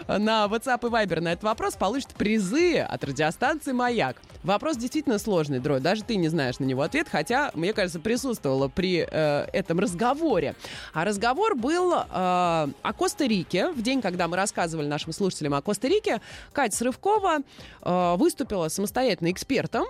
на 0.08 0.46
WhatsApp 0.46 0.86
и 0.86 0.90
Viber 0.90 1.20
на 1.20 1.32
этот 1.32 1.44
вопрос 1.44 1.74
получит 1.74 2.14
призы 2.14 2.78
от 2.78 3.04
радиостанции 3.04 3.72
«Маяк». 3.72 4.16
Вопрос 4.42 4.76
действительно 4.76 5.18
сложный, 5.18 5.39
Дрой. 5.48 5.80
Даже 5.80 6.02
ты 6.04 6.16
не 6.16 6.28
знаешь 6.28 6.58
на 6.58 6.64
него 6.64 6.82
ответ, 6.82 7.08
хотя, 7.10 7.50
мне 7.54 7.72
кажется, 7.72 8.00
присутствовала 8.00 8.68
при 8.68 9.06
э, 9.10 9.46
этом 9.52 9.78
разговоре. 9.78 10.54
А 10.92 11.04
разговор 11.04 11.54
был 11.56 11.94
э, 11.94 12.04
о 12.10 12.92
Коста-Рике. 12.96 13.70
В 13.70 13.82
день, 13.82 14.02
когда 14.02 14.28
мы 14.28 14.36
рассказывали 14.36 14.86
нашим 14.86 15.12
слушателям 15.12 15.54
о 15.54 15.62
Коста-Рике, 15.62 16.20
Катя 16.52 16.76
Срывкова 16.76 17.38
э, 17.82 18.14
выступила 18.16 18.68
самостоятельно 18.68 19.30
экспертом 19.30 19.86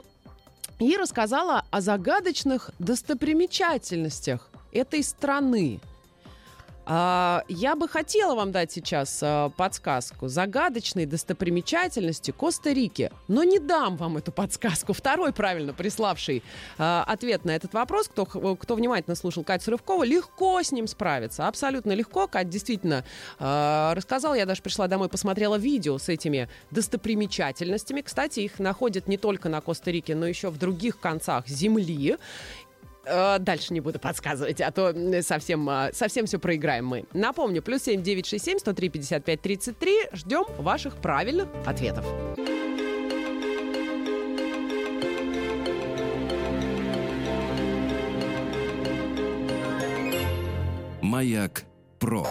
и 0.79 0.97
рассказала 0.97 1.65
о 1.71 1.81
загадочных 1.81 2.71
достопримечательностях 2.79 4.49
этой 4.73 5.03
страны. 5.03 5.81
А, 6.87 7.45
Я 7.49 7.77
бы 7.77 7.89
хотела 7.89 8.35
вам 8.35 8.53
дать 8.53 8.73
сейчас 8.73 9.21
а, 9.23 9.51
подсказку. 9.51 10.29
Загадочные 10.29 11.07
достопримечательности 11.07 12.31
Коста-Рики. 12.31 13.11
Но 13.29 13.45
не 13.45 13.59
дам 13.59 13.97
вам 13.97 14.17
эту 14.17 14.33
подсказку. 14.33 14.93
Второй 14.93 15.33
правильно 15.33 15.73
приславший 15.73 16.43
а, 16.79 17.05
ответ 17.07 17.45
на 17.45 17.51
этот 17.51 17.75
вопрос, 17.75 18.09
кто, 18.09 18.25
кто 18.25 18.75
внимательно 18.75 19.15
слушал 19.15 19.45
Катю 19.45 19.65
Срывкову, 19.65 20.03
легко 20.03 20.63
с 20.63 20.73
ним 20.73 20.87
справится. 20.87 21.47
Абсолютно 21.47 21.93
легко. 21.93 22.27
Катя 22.27 22.49
действительно 22.49 23.05
рассказала. 23.39 24.35
Я 24.35 24.47
даже 24.47 24.63
пришла 24.63 24.87
домой, 24.87 25.09
посмотрела 25.09 25.57
видео 25.57 25.99
с 25.99 26.09
этими 26.09 26.49
достопримечательностями. 26.71 28.01
Кстати, 28.01 28.41
их 28.41 28.59
находят 28.59 29.07
не 29.07 29.19
только 29.19 29.49
на 29.49 29.61
Коста-Рике, 29.61 30.15
но 30.15 30.27
еще 30.27 30.51
в 30.51 30.59
других 30.59 31.01
концах 31.01 31.47
земли. 31.47 32.17
Э, 33.11 33.39
Дальше 33.41 33.75
не 33.75 33.81
буду 33.81 33.99
подсказывать, 33.99 34.61
а 34.61 34.71
то 34.71 34.95
совсем, 35.23 35.69
а, 35.69 35.91
совсем 35.93 36.27
все 36.27 36.39
проиграем 36.39 36.87
мы. 36.87 37.05
Напомню, 37.13 37.63
плюс 37.63 37.83
семь 37.83 38.03
девять 38.03 38.27
шесть 38.27 38.45
семь 38.45 38.59
сто 38.59 38.73
три 38.73 38.89
пятьдесят 38.89 39.25
пять 39.25 39.43
тридцать 39.43 39.79
три. 39.79 39.97
Ждем 40.13 40.45
ваших 40.59 40.97
правильных 40.97 41.49
ответов. 41.67 42.05
Маяк 51.03 51.65
Про. 51.99 52.27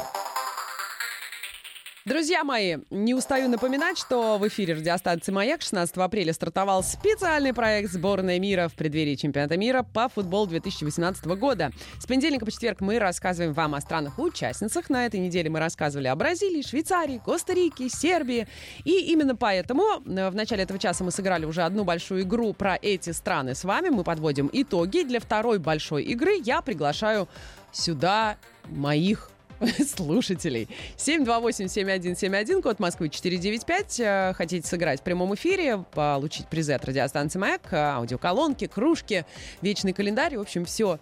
Друзья 2.10 2.44
мои, 2.44 2.78
не 2.89 3.13
устаю 3.13 3.48
напоминать, 3.50 4.00
что 4.00 4.39
в 4.39 4.48
эфире 4.48 4.74
радиостанции 4.74 5.32
«Маяк» 5.32 5.62
16 5.62 5.96
апреля 5.98 6.34
стартовал 6.34 6.82
специальный 6.82 7.54
проект 7.54 7.92
«Сборная 7.92 8.39
мира» 8.39 8.68
в 8.68 8.74
преддверии 8.74 9.13
чемпионата 9.13 9.58
мира 9.58 9.84
по 9.84 10.10
футболу 10.10 10.48
2018 10.48 11.24
года. 11.38 11.72
С 12.00 12.08
понедельника 12.08 12.46
по 12.46 12.51
четверг 12.51 12.82
мы 12.82 12.98
рассказываем 12.98 13.54
вам 13.54 13.75
о 13.75 13.82
странах-участницах. 13.82 14.89
На 14.89 15.06
этой 15.06 15.20
неделе 15.20 15.51
мы 15.51 15.60
рассказывали 15.60 16.08
о 16.08 16.16
Бразилии, 16.16 16.63
Швейцарии, 16.63 17.22
Коста-Рике, 17.24 17.89
Сербии. 17.89 18.48
И 18.86 19.12
именно 19.12 19.36
поэтому 19.36 19.84
э, 20.04 20.32
в 20.32 20.36
начале 20.36 20.63
этого 20.63 20.80
часа 20.80 21.04
мы 21.04 21.12
сыграли 21.12 21.46
уже 21.46 21.62
одну 21.62 21.84
большую 21.84 22.24
игру 22.24 22.54
про 22.54 22.75
эти 22.82 23.12
страны 23.12 23.54
с 23.54 23.63
вами. 23.63 23.89
Мы 23.89 24.04
подводим 24.04 24.50
итоги. 24.51 25.04
Для 25.04 25.20
второй 25.20 25.60
большой 25.60 26.06
игры 26.06 26.39
я 26.44 26.63
приглашаю 26.63 27.30
сюда 27.72 28.38
моих 28.66 29.30
слушателей. 29.96 30.68
728-7171, 30.98 32.62
код 32.62 32.80
Москвы 32.80 33.10
495. 33.10 34.00
Э, 34.00 34.34
Хотите 34.36 34.68
сыграть 34.68 35.01
в 35.01 35.04
прямом 35.04 35.36
эфире, 35.36 35.84
получить 35.94 36.48
призы 36.48 36.74
от 36.74 36.86
радиостанции 36.86 37.39
«Маяк», 37.39 37.62
э, 37.72 37.78
аудиоколонки, 37.78 38.68
кружки, 38.68 39.25
вечный 39.62 39.94
календарь. 39.94 40.38
В 40.38 40.42
общем, 40.42 40.66
все, 40.66 41.00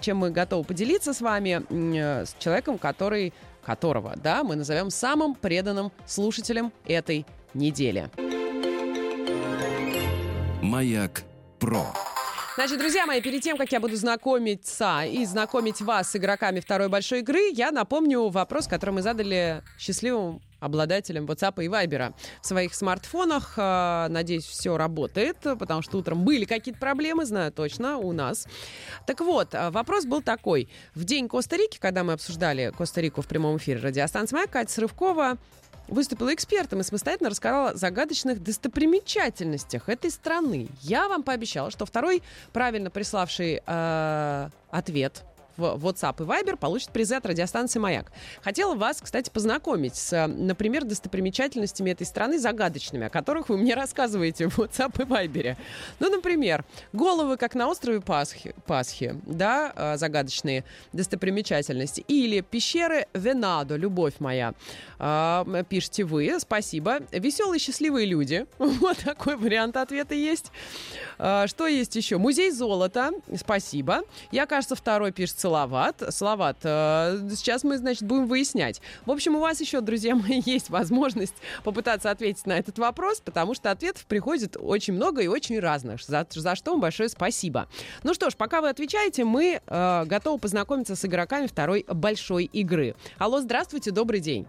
чем 0.00 0.18
мы 0.18 0.30
готовы 0.30 0.64
поделиться 0.64 1.12
с 1.12 1.20
вами, 1.20 1.62
э, 1.70 2.24
с 2.24 2.34
человеком, 2.38 2.78
который, 2.78 3.32
которого, 3.64 4.14
да, 4.16 4.44
мы 4.44 4.56
назовем 4.56 4.90
самым 4.90 5.34
преданным 5.34 5.92
слушателем 6.06 6.72
этой 6.86 7.26
недели. 7.54 8.10
Маяк 10.62 11.22
Про. 11.58 11.86
Значит, 12.58 12.80
друзья 12.80 13.06
мои, 13.06 13.20
перед 13.20 13.40
тем, 13.40 13.56
как 13.56 13.70
я 13.70 13.78
буду 13.78 13.94
знакомиться 13.94 15.04
и 15.04 15.24
знакомить 15.26 15.80
вас 15.80 16.10
с 16.10 16.16
игроками 16.16 16.58
второй 16.58 16.88
большой 16.88 17.20
игры, 17.20 17.52
я 17.52 17.70
напомню 17.70 18.30
вопрос, 18.30 18.66
который 18.66 18.90
мы 18.90 19.02
задали 19.02 19.62
счастливым 19.78 20.42
обладателям 20.58 21.26
WhatsApp 21.26 21.64
и 21.64 21.68
Viber 21.68 22.14
в 22.42 22.46
своих 22.46 22.74
смартфонах. 22.74 23.54
Э, 23.56 24.08
Надеюсь, 24.08 24.44
все 24.44 24.76
работает, 24.76 25.36
потому 25.40 25.82
что 25.82 25.98
утром 25.98 26.24
были 26.24 26.46
какие-то 26.46 26.80
проблемы, 26.80 27.26
знаю 27.26 27.52
точно, 27.52 27.96
у 27.98 28.10
нас. 28.10 28.48
Так 29.06 29.20
вот, 29.20 29.54
э, 29.54 29.70
вопрос 29.70 30.04
был 30.04 30.20
такой. 30.20 30.68
В 30.96 31.04
день 31.04 31.28
Коста-Рики, 31.28 31.78
когда 31.78 32.02
мы 32.02 32.14
обсуждали 32.14 32.72
Коста-Рику 32.76 33.22
в 33.22 33.28
прямом 33.28 33.58
эфире 33.58 33.78
радиостанции 33.78 34.34
«Маяк», 34.34 34.50
Катя 34.50 34.72
Срывкова 34.72 35.38
выступила 35.88 36.32
экспертом 36.32 36.80
и 36.80 36.82
самостоятельно 36.82 37.30
рассказала 37.30 37.70
о 37.70 37.74
загадочных 37.76 38.42
достопримечательностях 38.42 39.88
этой 39.88 40.10
страны. 40.10 40.68
Я 40.82 41.08
вам 41.08 41.22
пообещала, 41.22 41.70
что 41.70 41.86
второй 41.86 42.22
правильно 42.52 42.90
приславший 42.90 43.62
э, 43.66 44.48
ответ 44.70 45.24
в 45.58 45.86
WhatsApp 45.86 46.16
и 46.20 46.26
Viber 46.26 46.56
получит 46.56 46.90
призы 46.90 47.16
от 47.16 47.26
радиостанции 47.26 47.78
«Маяк». 47.78 48.12
Хотела 48.42 48.74
вас, 48.74 49.00
кстати, 49.02 49.30
познакомить 49.30 49.96
с, 49.96 50.12
э, 50.12 50.26
например, 50.26 50.84
достопримечательностями 50.84 51.90
этой 51.90 52.06
страны 52.06 52.38
загадочными, 52.38 53.06
о 53.06 53.10
которых 53.10 53.48
вы 53.48 53.58
мне 53.58 53.74
рассказываете 53.74 54.48
в 54.48 54.58
WhatsApp 54.58 55.02
и 55.02 55.04
Viber. 55.04 55.56
Ну, 56.00 56.10
например, 56.10 56.64
головы, 56.92 57.36
как 57.36 57.54
на 57.54 57.68
острове 57.68 58.00
Пасхи, 58.00 58.54
Пасхи 58.66 59.14
да, 59.26 59.72
э, 59.74 59.96
загадочные 59.96 60.64
достопримечательности. 60.92 62.04
Или 62.08 62.40
пещеры 62.40 63.06
Венадо, 63.12 63.76
любовь 63.76 64.14
моя. 64.20 64.54
А, 64.98 65.44
Пишите 65.68 66.04
вы, 66.04 66.38
спасибо. 66.38 67.00
Веселые, 67.12 67.58
счастливые 67.58 68.06
люди. 68.06 68.46
Вот 68.78 68.98
такой 68.98 69.36
вариант 69.36 69.76
ответа 69.76 70.14
есть. 70.14 70.52
А, 71.18 71.46
Что 71.46 71.66
есть 71.66 71.96
еще? 71.96 72.18
Музей 72.18 72.50
золота. 72.50 73.10
Спасибо. 73.36 74.02
Я, 74.30 74.46
кажется, 74.46 74.74
второй 74.76 75.12
пишет 75.12 75.38
Салават. 75.40 76.02
Салават, 76.10 76.58
э, 76.62 77.28
сейчас 77.34 77.64
мы, 77.64 77.78
значит, 77.78 78.04
будем 78.04 78.26
выяснять. 78.26 78.80
В 79.04 79.10
общем, 79.10 79.36
у 79.36 79.40
вас 79.40 79.60
еще, 79.60 79.80
друзья 79.80 80.14
мои, 80.14 80.40
есть 80.46 80.70
возможность 80.70 81.34
попытаться 81.64 82.10
ответить 82.10 82.46
на 82.46 82.58
этот 82.58 82.78
вопрос, 82.78 83.20
потому 83.20 83.54
что 83.54 83.70
ответов 83.70 84.06
приходит 84.06 84.56
очень 84.58 84.94
много 84.94 85.22
и 85.22 85.26
очень 85.26 85.58
разных, 85.58 86.02
за, 86.02 86.26
за 86.30 86.54
что 86.54 86.72
вам 86.72 86.80
большое 86.80 87.08
спасибо. 87.08 87.68
Ну 88.02 88.14
что 88.14 88.30
ж, 88.30 88.36
пока 88.36 88.60
вы 88.60 88.68
отвечаете, 88.68 89.24
мы 89.24 89.60
э, 89.66 90.04
готовы 90.04 90.38
познакомиться 90.38 90.94
с 90.94 91.04
игроками 91.04 91.46
второй 91.46 91.84
большой 91.88 92.44
игры. 92.44 92.94
Алло, 93.18 93.40
здравствуйте, 93.40 93.90
добрый 93.90 94.20
день. 94.20 94.46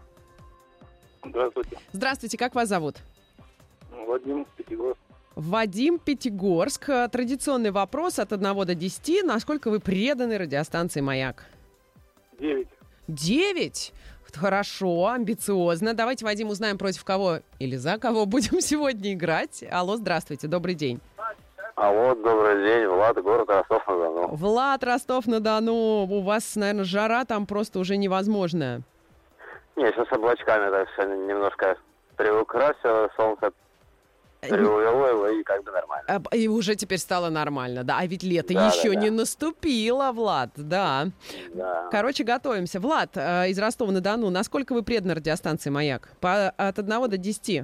Здравствуйте. 1.23 1.77
Здравствуйте, 1.91 2.37
как 2.37 2.55
вас 2.55 2.69
зовут? 2.69 2.97
Вадим 4.07 4.45
Пятигорск. 4.55 4.99
Вадим 5.39 5.99
Пятигорск. 5.99 6.89
Э, 6.89 7.07
Традиционный 7.07 7.71
вопрос 7.71 8.19
от 8.19 8.33
1 8.33 8.65
до 8.65 8.75
10. 8.75 9.23
Насколько 9.23 9.69
вы 9.69 9.79
преданы 9.79 10.37
радиостанции 10.37 10.99
«Маяк»? 10.99 11.45
Девять. 12.37 12.67
9? 13.07 13.93
Хорошо, 14.35 15.07
амбициозно. 15.07 15.93
Давайте, 15.93 16.25
Вадим, 16.25 16.49
узнаем, 16.49 16.77
против 16.77 17.05
кого 17.05 17.37
или 17.57 17.77
за 17.77 17.97
кого 17.97 18.25
будем 18.25 18.59
сегодня 18.59 19.13
играть. 19.13 19.63
Алло, 19.71 19.95
здравствуйте, 19.95 20.47
добрый 20.47 20.75
день. 20.75 20.99
А 21.75 21.89
вот, 21.89 22.21
добрый 22.21 22.61
день, 22.65 22.87
Влад, 22.87 23.23
город 23.23 23.49
Ростов-на-Дону. 23.49 24.35
Влад, 24.35 24.83
Ростов-на-Дону. 24.83 26.03
У 26.03 26.21
вас, 26.21 26.57
наверное, 26.57 26.83
жара 26.83 27.23
там 27.23 27.45
просто 27.45 27.79
уже 27.79 27.95
невозможная. 27.95 28.81
Не, 29.77 29.85
сейчас 29.85 30.09
с 30.09 30.11
облачками, 30.11 30.69
так 30.69 30.89
что 30.95 31.05
немножко 31.05 31.77
приукрасило 32.17 33.09
солнце. 33.15 33.53
Ой-ой-ой, 34.41 35.41
и 35.41 35.43
как 35.43 35.63
бы 35.63 35.71
нормально. 35.71 36.23
И 36.33 36.47
уже 36.47 36.75
теперь 36.75 36.97
стало 36.99 37.29
нормально, 37.29 37.83
да. 37.83 37.97
А 37.99 38.05
ведь 38.05 38.23
лето 38.23 38.53
Да, 38.53 38.67
еще 38.67 38.89
да, 38.89 38.95
да. 38.95 39.01
не 39.01 39.09
наступило, 39.09 40.11
Влад, 40.11 40.51
да. 40.55 41.07
Да. 41.53 41.87
Короче, 41.91 42.23
готовимся. 42.23 42.79
Влад 42.79 43.11
э, 43.15 43.49
из 43.49 43.59
Ростова-на-Дону, 43.59 44.29
насколько 44.29 44.73
вы 44.73 44.83
преданы 44.83 45.15
радиостанции 45.15 45.69
«Маяк»? 45.69 46.09
По, 46.21 46.49
от 46.49 46.79
1 46.79 47.09
до 47.09 47.17
10? 47.17 47.63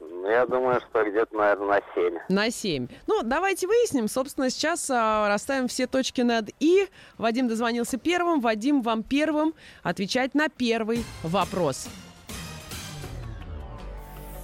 Ну, 0.00 0.28
я 0.28 0.44
думаю, 0.44 0.80
что 0.80 1.04
где-то, 1.08 1.36
наверное, 1.36 1.68
на 1.68 1.80
7. 1.94 2.18
На 2.28 2.50
7. 2.50 2.88
Ну, 3.06 3.22
давайте 3.22 3.68
выясним. 3.68 4.08
Собственно, 4.08 4.50
сейчас 4.50 4.90
а, 4.90 5.28
расставим 5.28 5.68
все 5.68 5.86
точки 5.86 6.22
над 6.22 6.50
«и». 6.58 6.88
Вадим 7.16 7.46
дозвонился 7.46 7.96
первым. 7.96 8.40
Вадим, 8.40 8.82
вам 8.82 9.04
первым 9.04 9.54
отвечать 9.84 10.34
на 10.34 10.48
первый 10.48 11.04
вопрос. 11.22 11.88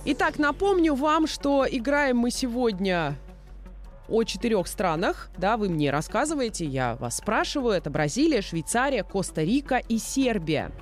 Итак, 0.04 0.40
напомню 0.40 0.97
вам, 0.97 1.28
что 1.28 1.64
играем 1.71 2.16
мы 2.16 2.32
сегодня 2.32 3.16
о 4.09 4.25
четырех 4.25 4.66
странах. 4.66 5.30
Да, 5.38 5.56
вы 5.56 5.68
мне 5.68 5.92
рассказываете, 5.92 6.64
я 6.64 6.97
вас 6.97 7.18
спрашиваю. 7.18 7.76
Это 7.76 7.88
Бразилия, 7.88 8.42
Швейцария, 8.42 9.04
Коста-Рика 9.04 9.76
и 9.76 9.99
Сербия. 9.99 10.73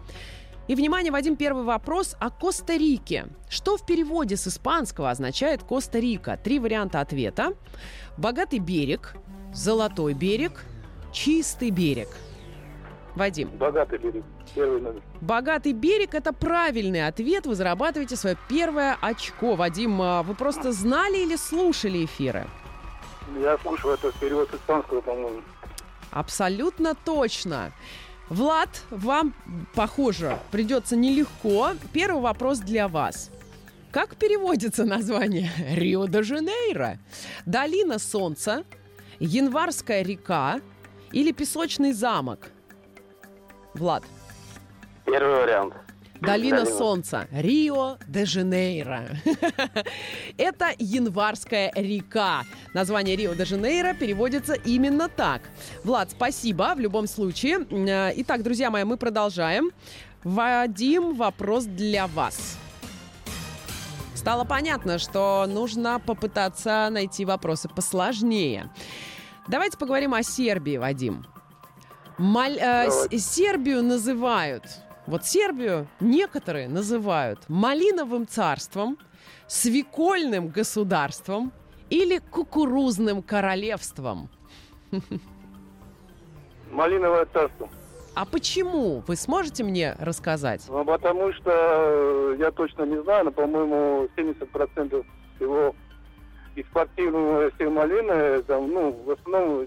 И, 0.68 0.74
внимание, 0.74 1.12
Вадим, 1.12 1.36
первый 1.36 1.64
вопрос 1.64 2.16
о 2.18 2.30
Коста-Рике. 2.30 3.26
Что 3.50 3.76
в 3.76 3.84
переводе 3.84 4.38
с 4.38 4.46
испанского 4.46 5.10
означает 5.10 5.64
Коста-Рика? 5.64 6.40
Три 6.42 6.58
варианта 6.58 7.00
ответа. 7.00 7.52
Богатый 8.16 8.58
берег, 8.58 9.16
золотой 9.52 10.14
берег, 10.14 10.64
чистый 11.12 11.68
берег. 11.68 12.08
Вадим. 13.14 13.48
Богатый 13.50 13.98
берег. 13.98 14.24
Первый 14.54 14.80
номер. 14.80 15.02
Богатый 15.20 15.72
берег– 15.72 16.14
это 16.14 16.32
правильный 16.32 17.06
ответ. 17.06 17.46
Вы 17.46 17.54
зарабатываете 17.54 18.16
свое 18.16 18.36
первое 18.48 18.96
очко. 19.00 19.54
Вадим, 19.56 20.00
а 20.00 20.22
вы 20.22 20.34
просто 20.34 20.72
знали 20.72 21.18
или 21.18 21.36
слушали 21.36 22.04
эфиры? 22.04 22.46
Я 23.40 23.58
слушал 23.58 23.90
это 23.90 24.12
перевод 24.20 24.52
испанского, 24.54 25.00
по-моему. 25.00 25.42
Абсолютно 26.10 26.94
точно. 26.94 27.72
Влад, 28.28 28.82
вам, 28.90 29.34
похоже, 29.74 30.38
придется 30.50 30.96
нелегко. 30.96 31.72
Первый 31.92 32.22
вопрос 32.22 32.58
для 32.58 32.88
вас. 32.88 33.30
Как 33.90 34.14
переводится 34.16 34.84
название 34.84 35.50
Рио-де-Жанейро? 35.74 36.98
Долина 37.44 37.98
солнца, 37.98 38.64
Январская 39.18 40.02
река 40.02 40.60
или 41.12 41.32
Песочный 41.32 41.92
замок? 41.92 42.50
Влад. 43.80 44.04
Первый 45.06 45.40
вариант. 45.40 45.74
Долина 46.20 46.66
солнца. 46.66 47.26
Рио-де-Жанейро. 47.32 49.08
Это 50.36 50.74
Январская 50.78 51.72
река. 51.74 52.42
Название 52.74 53.16
Рио-де-Жанейро 53.16 53.94
переводится 53.94 54.52
именно 54.52 55.08
так. 55.08 55.40
Влад, 55.82 56.10
спасибо 56.10 56.74
в 56.76 56.78
любом 56.78 57.06
случае. 57.06 57.66
Э, 57.70 58.12
Итак, 58.16 58.42
друзья 58.42 58.70
мои, 58.70 58.84
мы 58.84 58.98
продолжаем. 58.98 59.70
Вадим, 60.22 61.14
вопрос 61.14 61.64
для 61.64 62.06
вас. 62.06 62.58
Стало 64.14 64.44
понятно, 64.44 64.98
что 64.98 65.46
нужно 65.48 65.98
попытаться 65.98 66.88
найти 66.90 67.24
вопросы 67.24 67.70
посложнее. 67.70 68.70
Давайте 69.48 69.78
поговорим 69.78 70.12
о 70.12 70.22
Сербии, 70.22 70.76
Вадим. 70.76 71.24
Маль- 72.20 72.58
э, 72.60 72.86
Давайте. 72.90 73.18
Сербию 73.18 73.82
называют, 73.82 74.64
вот 75.06 75.24
Сербию 75.24 75.86
некоторые 76.00 76.68
называют 76.68 77.38
малиновым 77.48 78.26
царством, 78.26 78.98
свекольным 79.46 80.48
государством 80.48 81.50
или 81.88 82.18
кукурузным 82.18 83.22
королевством. 83.22 84.28
Малиновое 86.70 87.26
царство. 87.32 87.68
А 88.14 88.26
почему? 88.26 89.02
Вы 89.06 89.16
сможете 89.16 89.64
мне 89.64 89.96
рассказать? 89.98 90.62
Ну, 90.68 90.84
потому 90.84 91.32
что 91.32 91.50
э, 91.50 92.36
я 92.38 92.50
точно 92.50 92.82
не 92.82 93.02
знаю, 93.02 93.24
но, 93.24 93.30
по-моему, 93.32 94.08
70% 94.16 95.04
всего 95.36 95.74
экспортируемого 96.54 97.50
всей 97.52 97.68
малины, 97.68 98.42
ну, 98.46 98.92
в 99.06 99.10
основном 99.10 99.66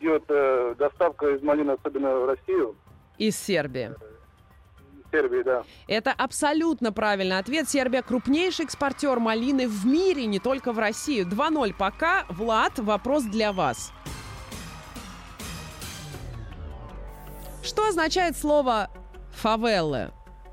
идет 0.00 0.24
э, 0.28 0.74
доставка 0.78 1.28
из 1.28 1.42
малины, 1.42 1.72
особенно 1.72 2.16
в 2.16 2.24
Россию, 2.26 2.74
Из 3.18 3.36
Сербии. 3.36 3.92
Сербии, 5.12 5.42
да. 5.42 5.64
Это 5.88 6.12
абсолютно 6.12 6.92
правильный 6.92 7.38
ответ. 7.38 7.68
Сербия 7.68 8.00
крупнейший 8.02 8.64
экспортер 8.64 9.18
малины 9.18 9.66
в 9.68 9.84
мире, 9.84 10.26
не 10.26 10.38
только 10.38 10.72
в 10.72 10.78
Россию. 10.78 11.26
2-0 11.26 11.74
пока. 11.76 12.24
Влад, 12.28 12.78
вопрос 12.78 13.24
для 13.24 13.52
вас. 13.52 13.92
Что 17.62 17.88
означает 17.88 18.36
слово 18.36 18.88
«фавелы»? 19.32 20.12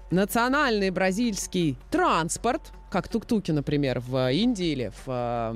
Национальный 0.09 0.89
бразильский 0.89 1.77
транспорт, 1.91 2.71
как 2.89 3.07
тук-туки, 3.07 3.51
например, 3.51 3.99
в 3.99 4.31
Индии 4.31 4.67
или 4.67 4.91
в, 5.05 5.53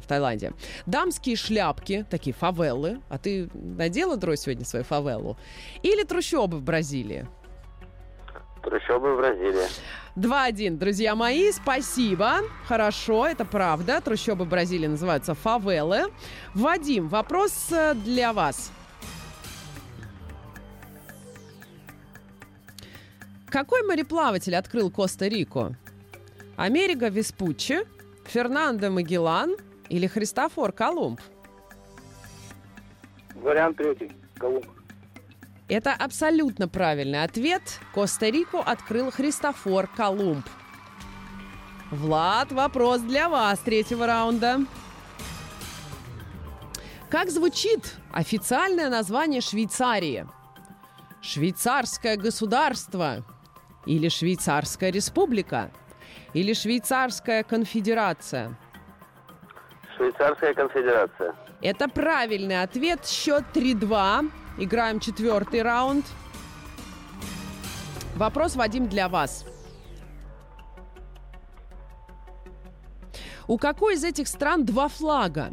в 0.00 0.06
Таиланде. 0.06 0.52
Дамские 0.86 1.36
шляпки, 1.36 2.06
такие 2.08 2.34
фавелы. 2.34 3.00
А 3.08 3.18
ты 3.18 3.48
надела, 3.54 4.16
Дрой, 4.16 4.36
сегодня 4.36 4.64
свою 4.64 4.84
фавелу? 4.84 5.36
Или 5.82 6.04
трущобы 6.04 6.58
в 6.58 6.62
Бразилии? 6.62 7.26
Трущобы 8.62 9.14
в 9.14 9.16
Бразилии. 9.16 9.66
2-1, 10.16 10.76
друзья 10.76 11.14
мои, 11.14 11.50
спасибо. 11.50 12.40
Хорошо, 12.66 13.26
это 13.26 13.44
правда. 13.44 14.00
Трущобы 14.00 14.44
Бразилии 14.44 14.86
называются 14.86 15.34
фавелы. 15.34 16.12
Вадим, 16.54 17.08
вопрос 17.08 17.68
э, 17.70 17.94
для 17.94 18.32
вас. 18.32 18.70
Какой 23.48 23.82
мореплаватель 23.82 24.54
открыл 24.54 24.90
Коста-Рику? 24.90 25.74
Америка 26.60 27.08
Веспуччи, 27.08 27.86
Фернандо 28.26 28.90
Магеллан 28.90 29.56
или 29.88 30.06
Христофор 30.06 30.72
Колумб? 30.72 31.18
Вариант 33.34 33.78
третий. 33.78 34.12
Колумб. 34.36 34.66
Это 35.68 35.94
абсолютно 35.94 36.68
правильный 36.68 37.22
ответ. 37.22 37.62
Коста-Рику 37.94 38.58
открыл 38.58 39.10
Христофор 39.10 39.86
Колумб. 39.86 40.46
Влад, 41.90 42.52
вопрос 42.52 43.00
для 43.00 43.30
вас 43.30 43.58
третьего 43.60 44.06
раунда. 44.06 44.58
Как 47.08 47.30
звучит 47.30 47.96
официальное 48.12 48.90
название 48.90 49.40
Швейцарии? 49.40 50.26
Швейцарское 51.22 52.18
государство 52.18 53.24
или 53.86 54.10
Швейцарская 54.10 54.90
республика 54.90 55.70
или 56.32 56.52
Швейцарская 56.52 57.42
конфедерация? 57.42 58.56
Швейцарская 59.96 60.54
конфедерация. 60.54 61.34
Это 61.62 61.88
правильный 61.88 62.62
ответ. 62.62 63.06
Счет 63.06 63.44
3-2. 63.52 64.30
Играем 64.58 65.00
четвертый 65.00 65.62
раунд. 65.62 66.06
Вопрос, 68.16 68.56
Вадим, 68.56 68.88
для 68.88 69.08
вас. 69.08 69.44
У 73.46 73.58
какой 73.58 73.94
из 73.94 74.04
этих 74.04 74.28
стран 74.28 74.64
два 74.64 74.88
флага? 74.88 75.52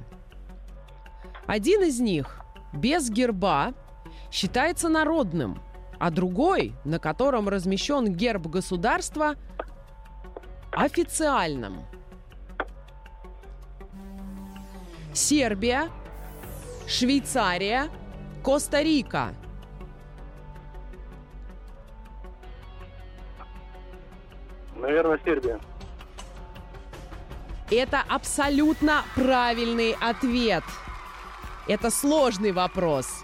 Один 1.48 1.84
из 1.84 2.00
них 2.00 2.42
без 2.74 3.10
герба 3.10 3.74
считается 4.32 4.90
народным, 4.90 5.62
а 5.98 6.12
другой, 6.12 6.74
на 6.84 7.00
котором 7.00 7.50
размещен 7.50 8.14
герб 8.14 8.48
государства, 8.48 9.36
официальным. 10.78 11.84
Сербия, 15.14 15.90
Швейцария, 16.88 17.90
Коста-Рика. 18.44 19.34
Наверное, 24.76 25.20
Сербия. 25.26 25.60
Это 27.72 28.04
абсолютно 28.08 29.04
правильный 29.16 29.94
ответ. 30.00 30.64
Это 31.68 31.90
сложный 31.90 32.52
вопрос. 32.52 33.24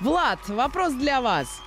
Влад, 0.00 0.40
вопрос 0.48 0.92
для 0.94 1.20
вас. 1.20 1.62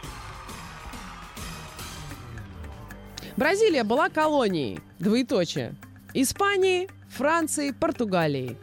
Бразилия 3.42 3.84
была 3.84 4.08
колонией, 4.10 4.80
двоеточие, 5.00 5.74
Испании, 6.14 6.88
Франции, 7.10 7.72
Португалии. 7.72 8.56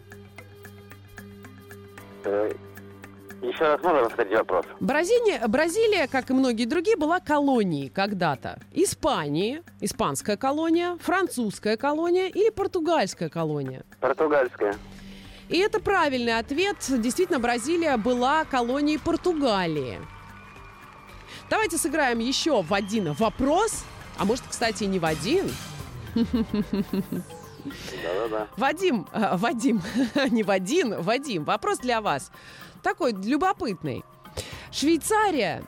Э, 2.23 2.53
Еще 3.43 3.64
раз 3.64 3.83
можно 3.83 4.05
повторить 4.05 4.38
вопрос? 4.38 4.67
Бразилия, 4.79 5.45
Бразилия, 5.49 6.07
как 6.07 6.31
и 6.31 6.33
многие 6.33 6.64
другие, 6.64 6.97
была 6.97 7.19
колонией 7.19 7.88
когда-то. 7.88 8.61
Испании, 8.73 9.64
испанская 9.81 10.37
колония, 10.37 10.97
французская 11.01 11.77
колония 11.77 12.29
или 12.29 12.51
португальская 12.51 13.29
колония. 13.29 13.83
Португальская. 13.99 14.77
И 15.49 15.59
это 15.59 15.81
правильный 15.81 16.38
ответ. 16.38 16.77
Действительно, 16.88 17.41
Бразилия 17.41 17.97
была 17.97 18.45
колонией 18.45 19.01
Португалии. 19.01 19.99
Давайте 21.51 21.79
сыграем 21.79 22.21
еще 22.21 22.62
в 22.62 22.73
один 22.73 23.12
вопрос. 23.14 23.85
А 24.18 24.24
может, 24.24 24.44
кстати, 24.48 24.85
не 24.85 24.98
в 24.98 25.04
один. 25.04 25.50
Да-да-да. 26.14 28.48
Вадим, 28.57 29.07
э, 29.12 29.37
Вадим, 29.37 29.83
не 30.31 30.42
Вадим, 30.42 31.02
Вадим, 31.02 31.44
вопрос 31.44 31.78
для 31.78 32.00
вас. 32.00 32.31
Такой 32.83 33.12
любопытный. 33.12 34.04
Швейцария 34.70 35.62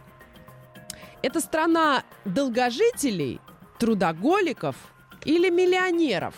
–это 1.23 1.41
страна 1.41 2.05
долгожителей, 2.25 3.41
трудоголиков 3.79 4.77
или 5.25 5.51
миллионеров? 5.51 6.35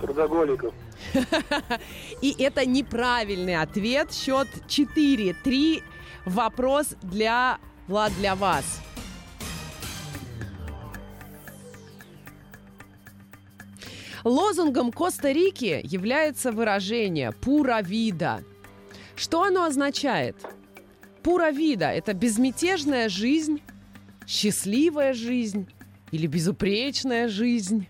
Трудоголиков. 0.00 0.74
И 2.22 2.34
это 2.38 2.66
неправильный 2.66 3.56
ответ. 3.56 4.12
Счет 4.12 4.48
4-3. 4.68 5.82
Вопрос 6.26 6.96
для 7.02 7.58
Влад 7.86 8.12
для 8.18 8.34
вас. 8.34 8.82
Лозунгом 14.24 14.90
Коста-Рики 14.90 15.80
является 15.84 16.50
выражение 16.50 17.30
«пура 17.30 17.80
вида». 17.80 18.42
Что 19.14 19.44
оно 19.44 19.62
означает? 19.64 20.36
Пура 21.22 21.52
вида– 21.52 21.86
это 21.92 22.12
безмятежная 22.12 23.08
жизнь, 23.08 23.62
счастливая 24.26 25.12
жизнь 25.14 25.72
или 26.10 26.26
безупречная 26.26 27.28
жизнь. 27.28 27.88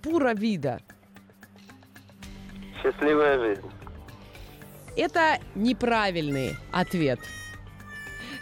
Пура 0.00 0.32
вида. 0.32 0.80
Счастливая 2.80 3.36
жизнь. 3.40 3.68
Это 4.96 5.38
неправильный 5.54 6.56
ответ. 6.72 7.20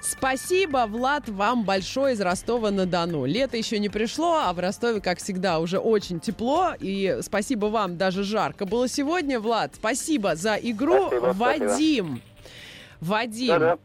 Спасибо, 0.00 0.86
Влад, 0.88 1.28
вам 1.28 1.64
большое 1.64 2.14
из 2.14 2.20
Ростова-на-Дону. 2.20 3.26
Лето 3.26 3.56
еще 3.56 3.78
не 3.78 3.88
пришло, 3.88 4.38
а 4.44 4.52
в 4.52 4.58
Ростове, 4.58 5.00
как 5.00 5.18
всегда, 5.18 5.58
уже 5.58 5.78
очень 5.78 6.18
тепло. 6.18 6.72
И 6.80 7.18
спасибо 7.20 7.66
вам, 7.66 7.98
даже 7.98 8.24
жарко 8.24 8.64
было 8.64 8.88
сегодня, 8.88 9.38
Влад. 9.38 9.74
Спасибо 9.74 10.34
за 10.34 10.54
игру. 10.54 11.08
Спасибо, 11.08 11.34
спасибо. 11.34 11.64
Вадим. 11.68 12.22
Вадим, 13.00 13.48
Да-да. 13.48 13.78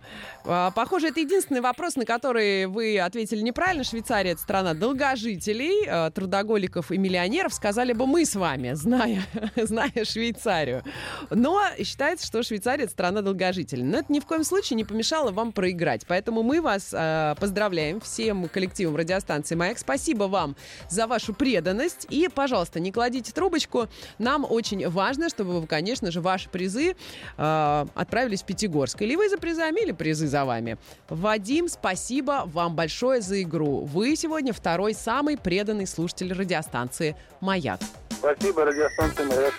А, 0.45 0.71
похоже, 0.71 1.08
это 1.08 1.21
единственный 1.21 1.62
вопрос, 1.62 1.95
на 1.95 2.06
который 2.06 2.65
вы 2.65 2.99
ответили 2.99 3.41
неправильно. 3.41 3.84
Швейцария– 3.84 4.32
это 4.34 4.41
страна 4.41 4.73
долгожителей, 4.73 5.88
а, 5.88 6.12
трудоголиков 6.12 6.91
и 6.91 6.97
миллионеров. 6.97 7.53
Сказали 7.53 7.93
бы 7.93 8.06
мы 8.08 8.25
с 8.25 8.36
вами, 8.36 8.73
зная, 8.73 9.23
зная 9.56 10.03
Швейцарию. 10.03 10.84
Но 11.29 11.62
считается, 11.82 12.27
что 12.27 12.43
Швейцария– 12.43 12.84
это 12.86 12.91
страна 12.91 13.21
долгожителей. 13.21 13.84
Но 13.84 13.99
это 13.99 14.12
ни 14.12 14.19
в 14.19 14.25
коем 14.25 14.43
случае 14.43 14.75
не 14.75 14.84
помешало 14.84 15.32
вам 15.32 15.53
проиграть. 15.53 16.06
Поэтому 16.08 16.43
мы 16.43 16.62
вас 16.62 16.91
а, 16.93 17.36
поздравляем 17.36 18.01
всем 18.01 18.49
коллективом 18.49 18.95
радиостанции 18.95 19.56
«Маяк». 19.56 19.79
Спасибо 19.79 20.25
вам 20.25 20.56
за 20.89 21.08
вашу 21.08 21.34
преданность. 21.34 22.06
И, 22.10 22.27
пожалуйста, 22.27 22.79
не 22.79 22.91
кладите 22.91 23.32
трубочку. 23.32 23.88
Нам 24.17 24.45
очень 24.49 24.88
важно, 24.89 25.29
чтобы, 25.29 25.65
конечно 25.67 26.12
же, 26.12 26.19
ваши 26.19 26.49
призы 26.49 26.95
а, 27.38 27.88
отправились 27.95 28.41
в 28.41 28.45
Пятигорск. 28.45 29.01
Или 29.01 29.15
вы 29.15 29.29
за 29.29 29.38
призами, 29.38 29.82
или 29.82 29.91
призы 29.93 30.33
за 30.34 30.46
вами. 30.46 30.78
Вадим, 31.10 31.67
спасибо 31.69 32.43
вам 32.46 32.76
большое 32.76 33.22
за 33.22 33.43
игру. 33.43 33.86
Вы 33.86 34.15
сегодня 34.15 34.52
второй 34.52 34.96
самый 34.96 35.38
преданный 35.38 35.86
слушатель 35.86 36.34
радиостанции 36.34 37.15
«Маяк». 37.39 37.80
Спасибо, 38.10 38.65
радиостанция 38.65 39.28
«Маяк». 39.28 39.54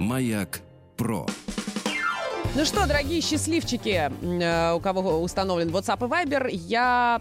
Маяк 0.00 0.60
Про. 0.96 1.26
Ну 2.54 2.64
что, 2.64 2.86
дорогие 2.86 3.20
счастливчики, 3.20 4.10
э, 4.22 4.72
у 4.72 4.80
кого 4.80 5.20
установлен 5.20 5.68
WhatsApp 5.68 5.98
и 6.06 6.08
Viber, 6.08 6.48
я 6.50 7.20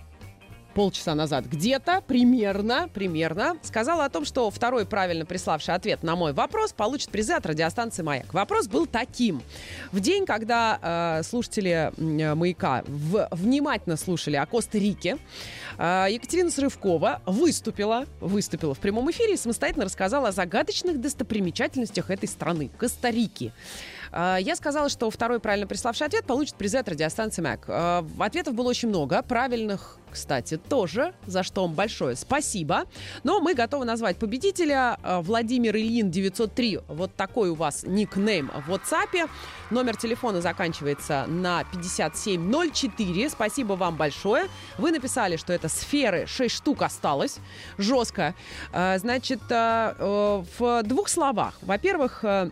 полчаса 0.76 1.16
назад 1.16 1.46
где-то, 1.46 2.02
примерно, 2.06 2.90
примерно, 2.94 3.58
сказала 3.64 4.06
о 4.06 4.10
том, 4.10 4.26
что 4.26 4.52
второй 4.52 4.86
правильно 4.86 5.26
приславший 5.26 5.74
ответ 5.74 6.04
на 6.04 6.16
мой 6.16 6.34
вопрос 6.34 6.74
получит 6.74 7.10
призы 7.10 7.34
от 7.34 7.46
радиостанции 7.46 8.04
«Маяк». 8.04 8.34
Вопрос 8.34 8.68
был 8.68 8.86
таким. 8.86 9.42
В 9.94 10.02
день, 10.02 10.26
когда 10.26 11.18
э, 11.20 11.24
слушатели 11.24 11.92
э, 11.98 12.36
«Маяка» 12.36 12.84
в- 12.86 13.28
внимательно 13.32 13.96
слушали 13.96 14.36
о 14.36 14.46
Коста-Рике, 14.46 15.18
э, 15.78 16.08
Екатерина 16.12 16.52
Срывкова 16.52 17.22
выступила, 17.26 18.06
выступила 18.20 18.74
в 18.74 18.80
прямом 18.80 19.10
эфире 19.12 19.36
и 19.36 19.38
самостоятельно 19.38 19.86
рассказала 19.86 20.28
о 20.28 20.32
загадочных 20.34 21.00
достопримечательностях 21.00 22.12
этой 22.12 22.28
страны, 22.28 22.70
Коста-Рики. 22.78 23.54
Э, 24.16 24.38
Я 24.40 24.56
сказала, 24.56 24.90
что 24.90 25.10
второй 25.10 25.40
правильно 25.40 25.68
приславший 25.68 26.08
ответ 26.08 26.26
получит 26.26 26.56
призы 26.56 26.78
от 26.78 26.88
радиостанции 26.88 27.42
МАК. 27.42 27.66
Э, 27.68 28.04
Ответов 28.20 28.54
было 28.56 28.70
очень 28.70 28.88
много, 28.90 29.22
правильных, 29.22 29.98
кстати, 30.10 30.56
тоже, 30.58 31.14
за 31.28 31.44
что 31.44 31.64
вам 31.64 31.74
большое 31.74 32.16
спасибо. 32.16 32.86
Но 33.24 33.42
мы 33.42 33.54
готовы 33.54 33.84
назвать 33.84 34.18
победителя. 34.18 34.98
Э, 35.04 35.20
Владимир 35.20 35.76
Ильин 35.76 36.10
903. 36.10 36.80
Вот 36.88 37.14
такой 37.16 37.50
у 37.50 37.56
вас 37.56 37.84
никнейм 37.84 38.50
в 38.66 38.72
WhatsApp. 38.72 39.30
Номер 39.70 39.98
телефона 39.98 40.40
заканчивается 40.42 41.26
на 41.28 41.66
5704. 41.66 43.30
Спасибо 43.30 43.74
вам 43.74 43.98
большое. 43.98 44.48
Вы 44.78 44.92
написали, 44.92 45.36
что 45.36 45.52
это 45.52 45.68
сферы 45.68 46.26
6 46.28 46.56
штук 46.56 46.84
осталось. 46.84 47.38
Жестко. 47.78 48.34
Значит, 48.72 49.42
э, 49.50 50.44
в 50.58 50.84
двух 50.84 51.10
словах. 51.10 51.56
Во-первых, 51.62 52.24
э, 52.24 52.52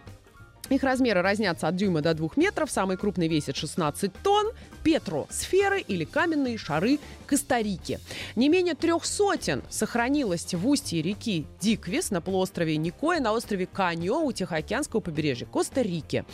их 0.69 0.83
размеры 0.83 1.21
разнятся 1.21 1.67
от 1.67 1.75
дюйма 1.75 2.01
до 2.01 2.13
двух 2.13 2.37
метров. 2.37 2.71
Самый 2.71 2.97
крупный 2.97 3.27
весит 3.27 3.55
16 3.55 4.11
тонн. 4.23 4.51
Петро-сферы 4.83 5.81
или 5.81 6.03
каменные 6.03 6.57
шары 6.57 6.99
Коста-Рики. 7.25 7.99
Не 8.35 8.49
менее 8.49 8.75
трех 8.75 9.05
сотен 9.05 9.63
сохранилось 9.69 10.53
в 10.53 10.67
устье 10.67 11.01
реки 11.01 11.45
Диквис 11.59 12.11
на 12.11 12.21
полуострове 12.21 12.77
Никоя, 12.77 13.19
на 13.19 13.31
острове 13.31 13.65
Каньо 13.65 14.21
у 14.23 14.31
Тихоокеанского 14.31 14.99
побережья 14.99 15.45
Коста-Рики. 15.45 16.25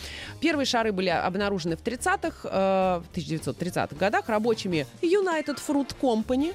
Первые 0.41 0.65
шары 0.65 0.91
были 0.91 1.09
обнаружены 1.09 1.77
в 1.77 1.81
30-х, 1.81 2.39
э, 2.43 3.01
в 3.01 3.17
1930-х 3.17 3.95
годах 3.95 4.27
рабочими 4.29 4.85
United 5.01 5.59
Fruit 5.65 5.95
Company 6.01 6.53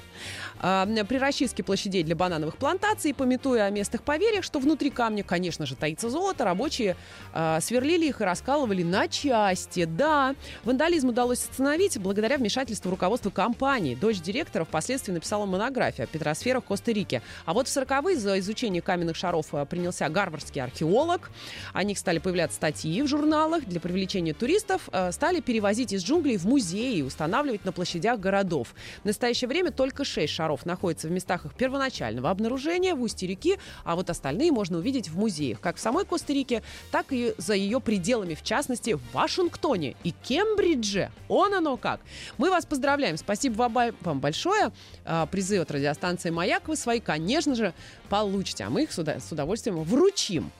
э, 0.61 1.05
при 1.07 1.17
расчистке 1.17 1.63
площадей 1.63 2.03
для 2.03 2.15
банановых 2.15 2.57
плантаций, 2.57 3.13
пометуя 3.13 3.65
о 3.65 3.69
местных 3.69 4.03
поверьях, 4.03 4.43
что 4.43 4.59
внутри 4.59 4.89
камня, 4.89 5.23
конечно 5.23 5.65
же, 5.65 5.75
таится 5.75 6.09
золото, 6.09 6.43
рабочие 6.43 6.97
э, 7.33 7.59
сверлили 7.61 8.07
их 8.07 8.21
и 8.21 8.23
раскалывали 8.23 8.83
на 8.83 9.07
части. 9.07 9.85
Да, 9.85 10.35
вандализм 10.63 11.09
удалось 11.09 11.47
остановить 11.49 11.84
благодаря 11.93 12.37
вмешательству 12.37 12.89
руководства 12.89 13.29
компании. 13.29 13.95
Дочь 13.95 14.19
директора 14.19 14.65
впоследствии 14.65 15.13
написала 15.13 15.45
монографию 15.45 16.05
о 16.05 16.07
петросферах 16.07 16.63
Коста-Рике. 16.63 17.21
А 17.45 17.53
вот 17.53 17.67
в 17.67 17.77
40-е 17.77 18.17
за 18.17 18.39
изучение 18.39 18.81
каменных 18.81 19.15
шаров 19.15 19.53
э, 19.53 19.65
принялся 19.65 20.09
гарвардский 20.09 20.61
археолог. 20.61 21.29
О 21.73 21.83
них 21.83 21.99
стали 21.99 22.19
появляться 22.19 22.55
статьи 22.55 23.01
в 23.01 23.07
журналах. 23.07 23.65
Для 23.65 23.79
привлечения 23.79 24.33
туристов 24.33 24.89
э, 24.91 25.11
стали 25.11 25.39
перевозить 25.39 25.93
из 25.93 26.03
джунглей 26.03 26.37
в 26.37 26.45
музеи 26.45 26.97
и 26.97 27.01
устанавливать 27.03 27.65
на 27.65 27.71
площадях 27.71 28.19
городов. 28.19 28.73
В 29.03 29.05
настоящее 29.05 29.47
время 29.47 29.71
только 29.71 30.03
6 30.03 30.31
шаров 30.31 30.65
находятся 30.65 31.07
в 31.07 31.11
местах 31.11 31.45
их 31.45 31.53
первоначального 31.53 32.29
обнаружения 32.29 32.95
в 32.95 33.01
устье 33.01 33.27
реки, 33.27 33.57
а 33.83 33.95
вот 33.95 34.09
остальные 34.09 34.51
можно 34.51 34.79
увидеть 34.79 35.09
в 35.09 35.17
музеях, 35.17 35.59
как 35.59 35.77
в 35.77 35.79
самой 35.79 36.05
Коста-Рике, 36.05 36.63
так 36.91 37.07
и 37.11 37.33
за 37.37 37.53
ее 37.53 37.79
пределами, 37.79 38.33
в 38.33 38.43
частности, 38.43 38.93
в 38.93 39.01
Вашингтоне 39.13 39.95
и 40.03 40.11
Кембридже. 40.11 41.11
Он 41.29 41.53
оно 41.53 41.74
как. 41.77 42.01
Мы 42.37 42.49
вас 42.49 42.65
поздравляем. 42.65 43.17
Спасибо 43.17 43.55
вам 43.55 43.73
бо- 43.73 43.95
вам 44.01 44.19
большое. 44.19 44.71
А, 45.05 45.25
Призы 45.25 45.57
от 45.59 45.71
радиостанции 45.71 46.29
«Маяк» 46.29 46.67
вы 46.67 46.75
свои, 46.75 46.99
конечно 46.99 47.55
же, 47.55 47.73
получите, 48.09 48.63
а 48.63 48.69
мы 48.69 48.83
их 48.83 48.91
с 48.91 49.31
удовольствием 49.31 49.81
вручим. 49.83 50.51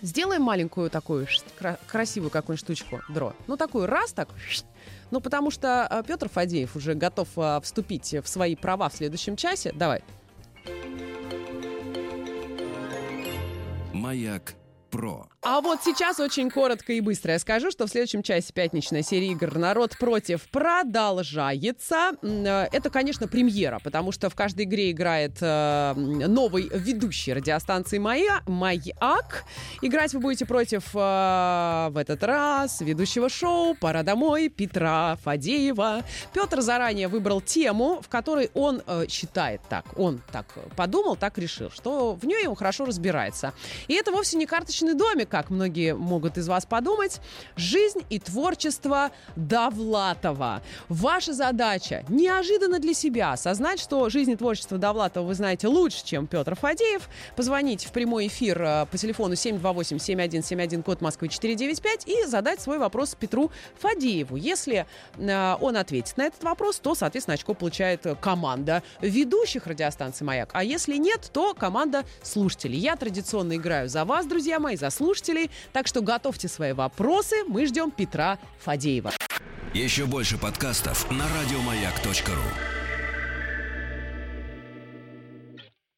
Сделаем 0.00 0.42
маленькую 0.42 0.90
такую 0.90 1.28
красивую 1.86 2.30
какую-нибудь 2.30 2.64
штучку, 2.64 3.02
дро. 3.08 3.34
Ну, 3.46 3.56
такую 3.56 3.86
раз 3.86 4.12
так. 4.12 4.28
Ну, 5.12 5.20
потому 5.20 5.50
что 5.52 5.86
а, 5.86 6.02
Петр 6.02 6.28
Фадеев 6.28 6.74
уже 6.74 6.94
готов 6.94 7.28
а, 7.36 7.60
вступить 7.60 8.12
в 8.14 8.26
свои 8.26 8.56
права 8.56 8.88
в 8.88 8.94
следующем 8.94 9.36
часе. 9.36 9.72
Давай. 9.72 10.02
Маяк 13.92 14.54
Про. 14.90 15.31
А 15.44 15.60
вот 15.60 15.80
сейчас 15.82 16.20
очень 16.20 16.52
коротко 16.52 16.92
и 16.92 17.00
быстро 17.00 17.32
я 17.32 17.38
скажу, 17.40 17.72
что 17.72 17.88
в 17.88 17.90
следующем 17.90 18.22
часе 18.22 18.52
пятничной 18.52 19.02
серии 19.02 19.32
игр 19.32 19.58
«Народ 19.58 19.98
против» 19.98 20.42
продолжается. 20.50 22.12
Э, 22.22 22.68
Это, 22.70 22.90
конечно, 22.90 23.26
премьера, 23.26 23.80
потому 23.82 24.12
что 24.12 24.30
в 24.30 24.36
каждой 24.36 24.66
игре 24.66 24.92
играет 24.92 25.38
э, 25.40 25.94
новый 25.96 26.70
ведущий 26.72 27.32
радиостанции 27.32 27.98
«Мая», 27.98 28.42
«Маяк». 28.46 29.42
Играть 29.80 30.14
вы 30.14 30.20
будете 30.20 30.46
против 30.46 30.94
э, 30.94 30.98
в 31.90 31.96
этот 31.96 32.22
раз 32.22 32.80
ведущего 32.80 33.28
шоу 33.28 33.74
«Пора 33.74 34.04
домой» 34.04 34.48
Петра 34.48 35.16
Фадеева. 35.24 36.04
Петр 36.32 36.60
заранее 36.60 37.08
выбрал 37.08 37.40
тему, 37.40 38.00
в 38.00 38.08
которой 38.08 38.52
он 38.54 38.80
считает 39.08 39.60
так, 39.68 39.86
он 39.98 40.22
так 40.30 40.46
подумал, 40.76 41.16
так 41.16 41.36
решил, 41.38 41.68
что 41.70 42.14
в 42.14 42.24
ней 42.26 42.46
он 42.46 42.54
хорошо 42.54 42.84
разбирается. 42.84 43.54
И 43.88 43.94
это 43.94 44.12
вовсе 44.12 44.36
не 44.36 44.46
карточный 44.46 44.94
домик, 44.94 45.31
как 45.32 45.48
многие 45.48 45.94
могут 45.94 46.36
из 46.36 46.46
вас 46.46 46.66
подумать. 46.66 47.18
Жизнь 47.56 48.02
и 48.10 48.18
творчество 48.18 49.12
Довлатова. 49.34 50.60
Ваша 50.90 51.32
задача 51.32 52.04
неожиданно 52.10 52.78
для 52.78 52.92
себя 52.92 53.32
осознать, 53.32 53.80
что 53.80 54.10
жизнь 54.10 54.32
и 54.32 54.36
творчество 54.36 54.76
Довлатова 54.76 55.24
вы 55.24 55.32
знаете 55.32 55.68
лучше, 55.68 56.04
чем 56.04 56.26
Петр 56.26 56.54
Фадеев. 56.54 57.08
Позвонить 57.34 57.86
в 57.86 57.92
прямой 57.92 58.26
эфир 58.26 58.62
э, 58.62 58.86
по 58.90 58.98
телефону 58.98 59.32
728-7171, 59.32 60.82
код 60.82 61.00
Москвы 61.00 61.28
495 61.28 62.06
и 62.08 62.26
задать 62.26 62.60
свой 62.60 62.78
вопрос 62.78 63.16
Петру 63.18 63.50
Фадееву. 63.80 64.36
Если 64.36 64.84
э, 65.16 65.56
он 65.62 65.78
ответит 65.78 66.18
на 66.18 66.24
этот 66.26 66.44
вопрос, 66.44 66.78
то, 66.78 66.94
соответственно, 66.94 67.36
очко 67.36 67.54
получает 67.54 68.06
команда 68.20 68.82
ведущих 69.00 69.66
радиостанции 69.66 70.26
«Маяк». 70.26 70.50
А 70.52 70.62
если 70.62 70.98
нет, 70.98 71.30
то 71.32 71.54
команда 71.54 72.04
слушателей. 72.22 72.78
Я 72.78 72.96
традиционно 72.96 73.56
играю 73.56 73.88
за 73.88 74.04
вас, 74.04 74.26
друзья 74.26 74.60
мои, 74.60 74.76
за 74.76 74.90
слушателей. 75.22 75.50
Так 75.72 75.86
что 75.86 76.00
готовьте 76.00 76.48
свои 76.48 76.72
вопросы. 76.72 77.44
Мы 77.46 77.66
ждем 77.66 77.90
Петра 77.90 78.38
Фадеева. 78.60 79.12
Еще 79.74 80.06
больше 80.06 80.36
подкастов 80.38 81.10
на 81.10 81.24
радиомаяк.ру. 81.24 82.91